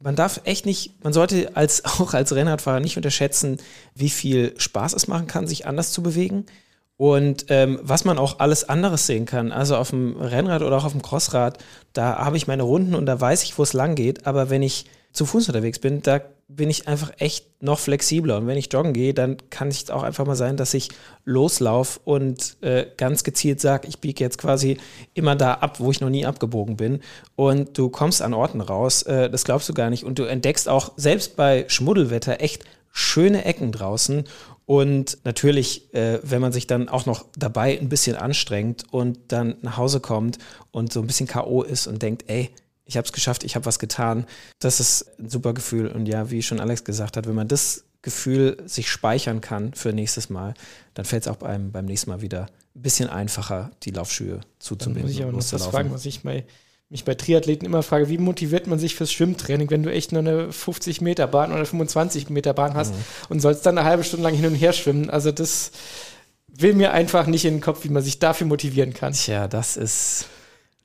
man 0.00 0.16
darf 0.16 0.40
echt 0.44 0.64
nicht, 0.64 1.04
man 1.04 1.12
sollte 1.12 1.54
als, 1.56 1.84
auch 2.00 2.14
als 2.14 2.34
Rennradfahrer 2.34 2.80
nicht 2.80 2.96
unterschätzen, 2.96 3.58
wie 3.94 4.10
viel 4.10 4.54
Spaß 4.56 4.94
es 4.94 5.08
machen 5.08 5.26
kann, 5.26 5.46
sich 5.46 5.66
anders 5.66 5.92
zu 5.92 6.02
bewegen. 6.02 6.46
Und 6.96 7.44
ähm, 7.48 7.78
was 7.82 8.06
man 8.06 8.18
auch 8.18 8.40
alles 8.40 8.66
anderes 8.66 9.06
sehen 9.06 9.26
kann, 9.26 9.52
also 9.52 9.76
auf 9.76 9.90
dem 9.90 10.16
Rennrad 10.16 10.62
oder 10.62 10.78
auch 10.78 10.84
auf 10.84 10.92
dem 10.92 11.02
Crossrad, 11.02 11.58
da 11.92 12.16
habe 12.16 12.38
ich 12.38 12.46
meine 12.46 12.62
Runden 12.62 12.94
und 12.94 13.04
da 13.04 13.20
weiß 13.20 13.44
ich, 13.44 13.58
wo 13.58 13.62
es 13.62 13.74
lang 13.74 13.94
geht. 13.94 14.26
Aber 14.26 14.48
wenn 14.48 14.62
ich 14.62 14.86
zu 15.12 15.26
Fuß 15.26 15.48
unterwegs 15.48 15.78
bin, 15.78 16.02
da 16.02 16.20
bin 16.48 16.70
ich 16.70 16.88
einfach 16.88 17.12
echt 17.18 17.62
noch 17.62 17.78
flexibler. 17.78 18.38
Und 18.38 18.46
wenn 18.46 18.56
ich 18.56 18.72
joggen 18.72 18.94
gehe, 18.94 19.12
dann 19.12 19.36
kann 19.50 19.68
es 19.68 19.90
auch 19.90 20.02
einfach 20.02 20.26
mal 20.26 20.34
sein, 20.34 20.56
dass 20.56 20.72
ich 20.72 20.88
loslaufe 21.24 22.00
und 22.04 22.56
äh, 22.62 22.86
ganz 22.96 23.22
gezielt 23.22 23.60
sage, 23.60 23.86
ich 23.86 23.98
biege 23.98 24.24
jetzt 24.24 24.38
quasi 24.38 24.78
immer 25.12 25.36
da 25.36 25.54
ab, 25.54 25.78
wo 25.78 25.90
ich 25.90 26.00
noch 26.00 26.08
nie 26.08 26.24
abgebogen 26.24 26.76
bin. 26.76 27.00
Und 27.36 27.76
du 27.76 27.90
kommst 27.90 28.22
an 28.22 28.32
Orten 28.32 28.62
raus, 28.62 29.02
äh, 29.02 29.28
das 29.28 29.44
glaubst 29.44 29.68
du 29.68 29.74
gar 29.74 29.90
nicht. 29.90 30.04
Und 30.04 30.18
du 30.18 30.24
entdeckst 30.24 30.68
auch 30.68 30.92
selbst 30.96 31.36
bei 31.36 31.66
Schmuddelwetter 31.68 32.40
echt 32.40 32.64
schöne 32.90 33.44
Ecken 33.44 33.70
draußen 33.70 34.24
und 34.68 35.16
natürlich, 35.24 35.94
äh, 35.94 36.20
wenn 36.22 36.42
man 36.42 36.52
sich 36.52 36.66
dann 36.66 36.90
auch 36.90 37.06
noch 37.06 37.24
dabei 37.38 37.78
ein 37.78 37.88
bisschen 37.88 38.16
anstrengt 38.16 38.84
und 38.90 39.18
dann 39.28 39.56
nach 39.62 39.78
Hause 39.78 40.00
kommt 40.00 40.38
und 40.72 40.92
so 40.92 41.00
ein 41.00 41.06
bisschen 41.06 41.26
K.O. 41.26 41.62
ist 41.62 41.86
und 41.86 42.02
denkt, 42.02 42.24
ey, 42.26 42.50
ich 42.88 42.96
habe 42.96 43.04
es 43.04 43.12
geschafft, 43.12 43.44
ich 43.44 43.54
habe 43.54 43.66
was 43.66 43.78
getan, 43.78 44.26
das 44.58 44.80
ist 44.80 45.18
ein 45.20 45.28
super 45.28 45.52
Gefühl. 45.52 45.88
Und 45.88 46.06
ja, 46.06 46.30
wie 46.30 46.42
schon 46.42 46.58
Alex 46.58 46.84
gesagt 46.84 47.16
hat, 47.16 47.28
wenn 47.28 47.34
man 47.34 47.46
das 47.46 47.84
Gefühl 48.00 48.56
sich 48.64 48.90
speichern 48.90 49.42
kann 49.42 49.74
für 49.74 49.92
nächstes 49.92 50.30
Mal, 50.30 50.54
dann 50.94 51.04
fällt 51.04 51.24
es 51.24 51.28
auch 51.28 51.36
beim, 51.36 51.70
beim 51.70 51.84
nächsten 51.84 52.10
Mal 52.10 52.22
wieder 52.22 52.48
ein 52.74 52.82
bisschen 52.82 53.10
einfacher, 53.10 53.70
die 53.82 53.90
Laufschuhe 53.90 54.40
zuzubinden. 54.58 55.02
Dann 55.02 55.10
muss 55.10 55.18
ich 55.18 55.24
auch 55.24 55.32
noch 55.32 55.52
was 55.52 55.66
fragen, 55.66 55.92
was 55.92 56.06
ich 56.06 56.24
mal 56.24 56.44
mich 56.88 57.04
bei 57.04 57.14
Triathleten 57.14 57.66
immer 57.66 57.82
frage, 57.82 58.08
wie 58.08 58.16
motiviert 58.16 58.66
man 58.66 58.78
sich 58.78 58.94
fürs 58.94 59.12
Schwimmtraining, 59.12 59.70
wenn 59.70 59.82
du 59.82 59.92
echt 59.92 60.12
nur 60.12 60.20
eine 60.20 60.50
50 60.50 61.02
Meter 61.02 61.26
Bahn 61.26 61.52
oder 61.52 61.66
25 61.66 62.30
Meter 62.30 62.54
Bahn 62.54 62.72
hast 62.72 62.94
mhm. 62.94 63.00
und 63.28 63.40
sollst 63.40 63.66
dann 63.66 63.76
eine 63.76 63.86
halbe 63.86 64.04
Stunde 64.04 64.24
lang 64.24 64.34
hin 64.34 64.46
und 64.46 64.54
her 64.54 64.72
schwimmen. 64.72 65.10
Also 65.10 65.30
das 65.30 65.72
will 66.46 66.72
mir 66.72 66.92
einfach 66.92 67.26
nicht 67.26 67.44
in 67.44 67.56
den 67.56 67.60
Kopf, 67.60 67.84
wie 67.84 67.90
man 67.90 68.02
sich 68.02 68.18
dafür 68.18 68.46
motivieren 68.46 68.94
kann. 68.94 69.12
Tja, 69.12 69.46
das 69.46 69.76
ist 69.76 70.28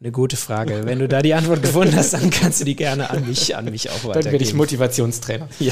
eine 0.04 0.12
gute 0.12 0.36
Frage. 0.36 0.82
Wenn 0.84 1.00
du 1.00 1.08
da 1.08 1.22
die 1.22 1.34
Antwort 1.34 1.62
gefunden 1.62 1.96
hast, 1.96 2.14
dann 2.14 2.30
kannst 2.30 2.60
du 2.60 2.66
die 2.66 2.76
gerne 2.76 3.10
an 3.10 3.26
mich, 3.26 3.56
an 3.56 3.64
mich 3.66 3.90
auch 3.90 4.04
weitergeben. 4.04 4.24
Dann 4.24 4.32
werde 4.34 4.44
ich 4.44 4.54
Motivationstrainer. 4.54 5.48
Ja. 5.60 5.72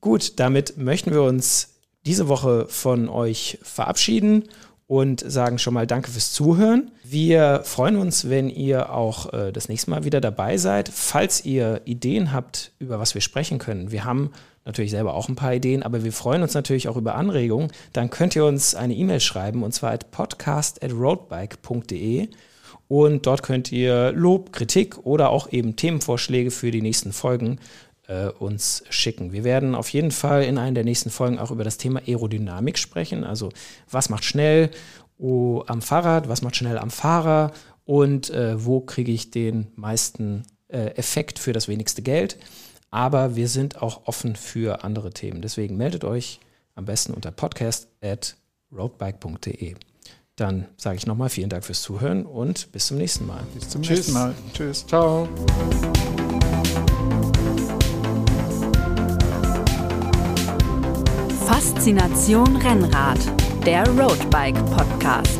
Gut, 0.00 0.38
damit 0.38 0.78
möchten 0.78 1.10
wir 1.10 1.22
uns 1.22 1.70
diese 2.06 2.28
Woche 2.28 2.66
von 2.68 3.08
euch 3.08 3.58
verabschieden 3.62 4.44
und 4.86 5.24
sagen 5.26 5.58
schon 5.58 5.74
mal 5.74 5.88
Danke 5.88 6.12
fürs 6.12 6.30
Zuhören. 6.32 6.92
Wir 7.02 7.62
freuen 7.64 7.96
uns, 7.96 8.28
wenn 8.28 8.48
ihr 8.48 8.92
auch 8.92 9.32
äh, 9.32 9.50
das 9.50 9.68
nächste 9.68 9.90
Mal 9.90 10.04
wieder 10.04 10.20
dabei 10.20 10.56
seid. 10.56 10.88
Falls 10.88 11.44
ihr 11.44 11.80
Ideen 11.86 12.32
habt, 12.32 12.70
über 12.78 13.00
was 13.00 13.14
wir 13.14 13.22
sprechen 13.22 13.58
können, 13.58 13.90
wir 13.90 14.04
haben 14.04 14.30
natürlich 14.64 14.92
selber 14.92 15.14
auch 15.14 15.28
ein 15.28 15.34
paar 15.34 15.52
Ideen, 15.52 15.82
aber 15.82 16.04
wir 16.04 16.12
freuen 16.12 16.42
uns 16.42 16.54
natürlich 16.54 16.86
auch 16.86 16.96
über 16.96 17.16
Anregungen. 17.16 17.72
Dann 17.92 18.10
könnt 18.10 18.36
ihr 18.36 18.44
uns 18.44 18.76
eine 18.76 18.94
E-Mail 18.94 19.18
schreiben 19.18 19.64
und 19.64 19.72
zwar 19.72 19.90
at 19.90 20.12
podcast@roadbike.de 20.12 22.28
und 22.88 23.26
dort 23.26 23.42
könnt 23.42 23.72
ihr 23.72 24.12
Lob, 24.12 24.52
Kritik 24.52 24.98
oder 25.06 25.30
auch 25.30 25.52
eben 25.52 25.76
Themenvorschläge 25.76 26.50
für 26.50 26.70
die 26.70 26.82
nächsten 26.82 27.12
Folgen 27.12 27.58
äh, 28.06 28.28
uns 28.28 28.84
schicken. 28.90 29.32
Wir 29.32 29.44
werden 29.44 29.74
auf 29.74 29.88
jeden 29.88 30.10
Fall 30.10 30.44
in 30.44 30.58
einer 30.58 30.74
der 30.74 30.84
nächsten 30.84 31.10
Folgen 31.10 31.38
auch 31.38 31.50
über 31.50 31.64
das 31.64 31.78
Thema 31.78 32.00
Aerodynamik 32.06 32.78
sprechen. 32.78 33.24
Also 33.24 33.50
was 33.90 34.10
macht 34.10 34.24
schnell 34.24 34.70
oh, 35.18 35.62
am 35.66 35.82
Fahrrad, 35.82 36.28
was 36.28 36.42
macht 36.42 36.56
schnell 36.56 36.78
am 36.78 36.90
Fahrer 36.90 37.52
und 37.84 38.30
äh, 38.30 38.64
wo 38.64 38.80
kriege 38.80 39.12
ich 39.12 39.30
den 39.30 39.68
meisten 39.76 40.42
äh, 40.68 40.96
Effekt 40.96 41.38
für 41.38 41.52
das 41.52 41.68
wenigste 41.68 42.02
Geld. 42.02 42.36
Aber 42.90 43.34
wir 43.34 43.48
sind 43.48 43.82
auch 43.82 44.06
offen 44.06 44.36
für 44.36 44.84
andere 44.84 45.10
Themen. 45.10 45.42
Deswegen 45.42 45.76
meldet 45.76 46.04
euch 46.04 46.40
am 46.74 46.84
besten 46.84 47.12
unter 47.12 47.30
podcast 47.30 47.88
at 48.00 48.36
roadbike.de. 48.72 49.74
Dann 50.36 50.66
sage 50.76 50.96
ich 50.96 51.06
nochmal 51.06 51.28
vielen 51.28 51.48
Dank 51.48 51.64
fürs 51.64 51.82
Zuhören 51.82 52.26
und 52.26 52.72
bis 52.72 52.86
zum 52.86 52.98
nächsten 52.98 53.26
Mal. 53.26 53.44
Bis 53.54 53.68
zum 53.68 53.82
Tschüss. 53.82 53.98
nächsten 53.98 54.12
Mal. 54.14 54.34
Tschüss. 54.52 54.84
Ciao. 54.86 55.28
Faszination 61.46 62.56
Rennrad, 62.56 63.18
der 63.64 63.86
Roadbike 63.88 64.56
Podcast. 64.66 65.38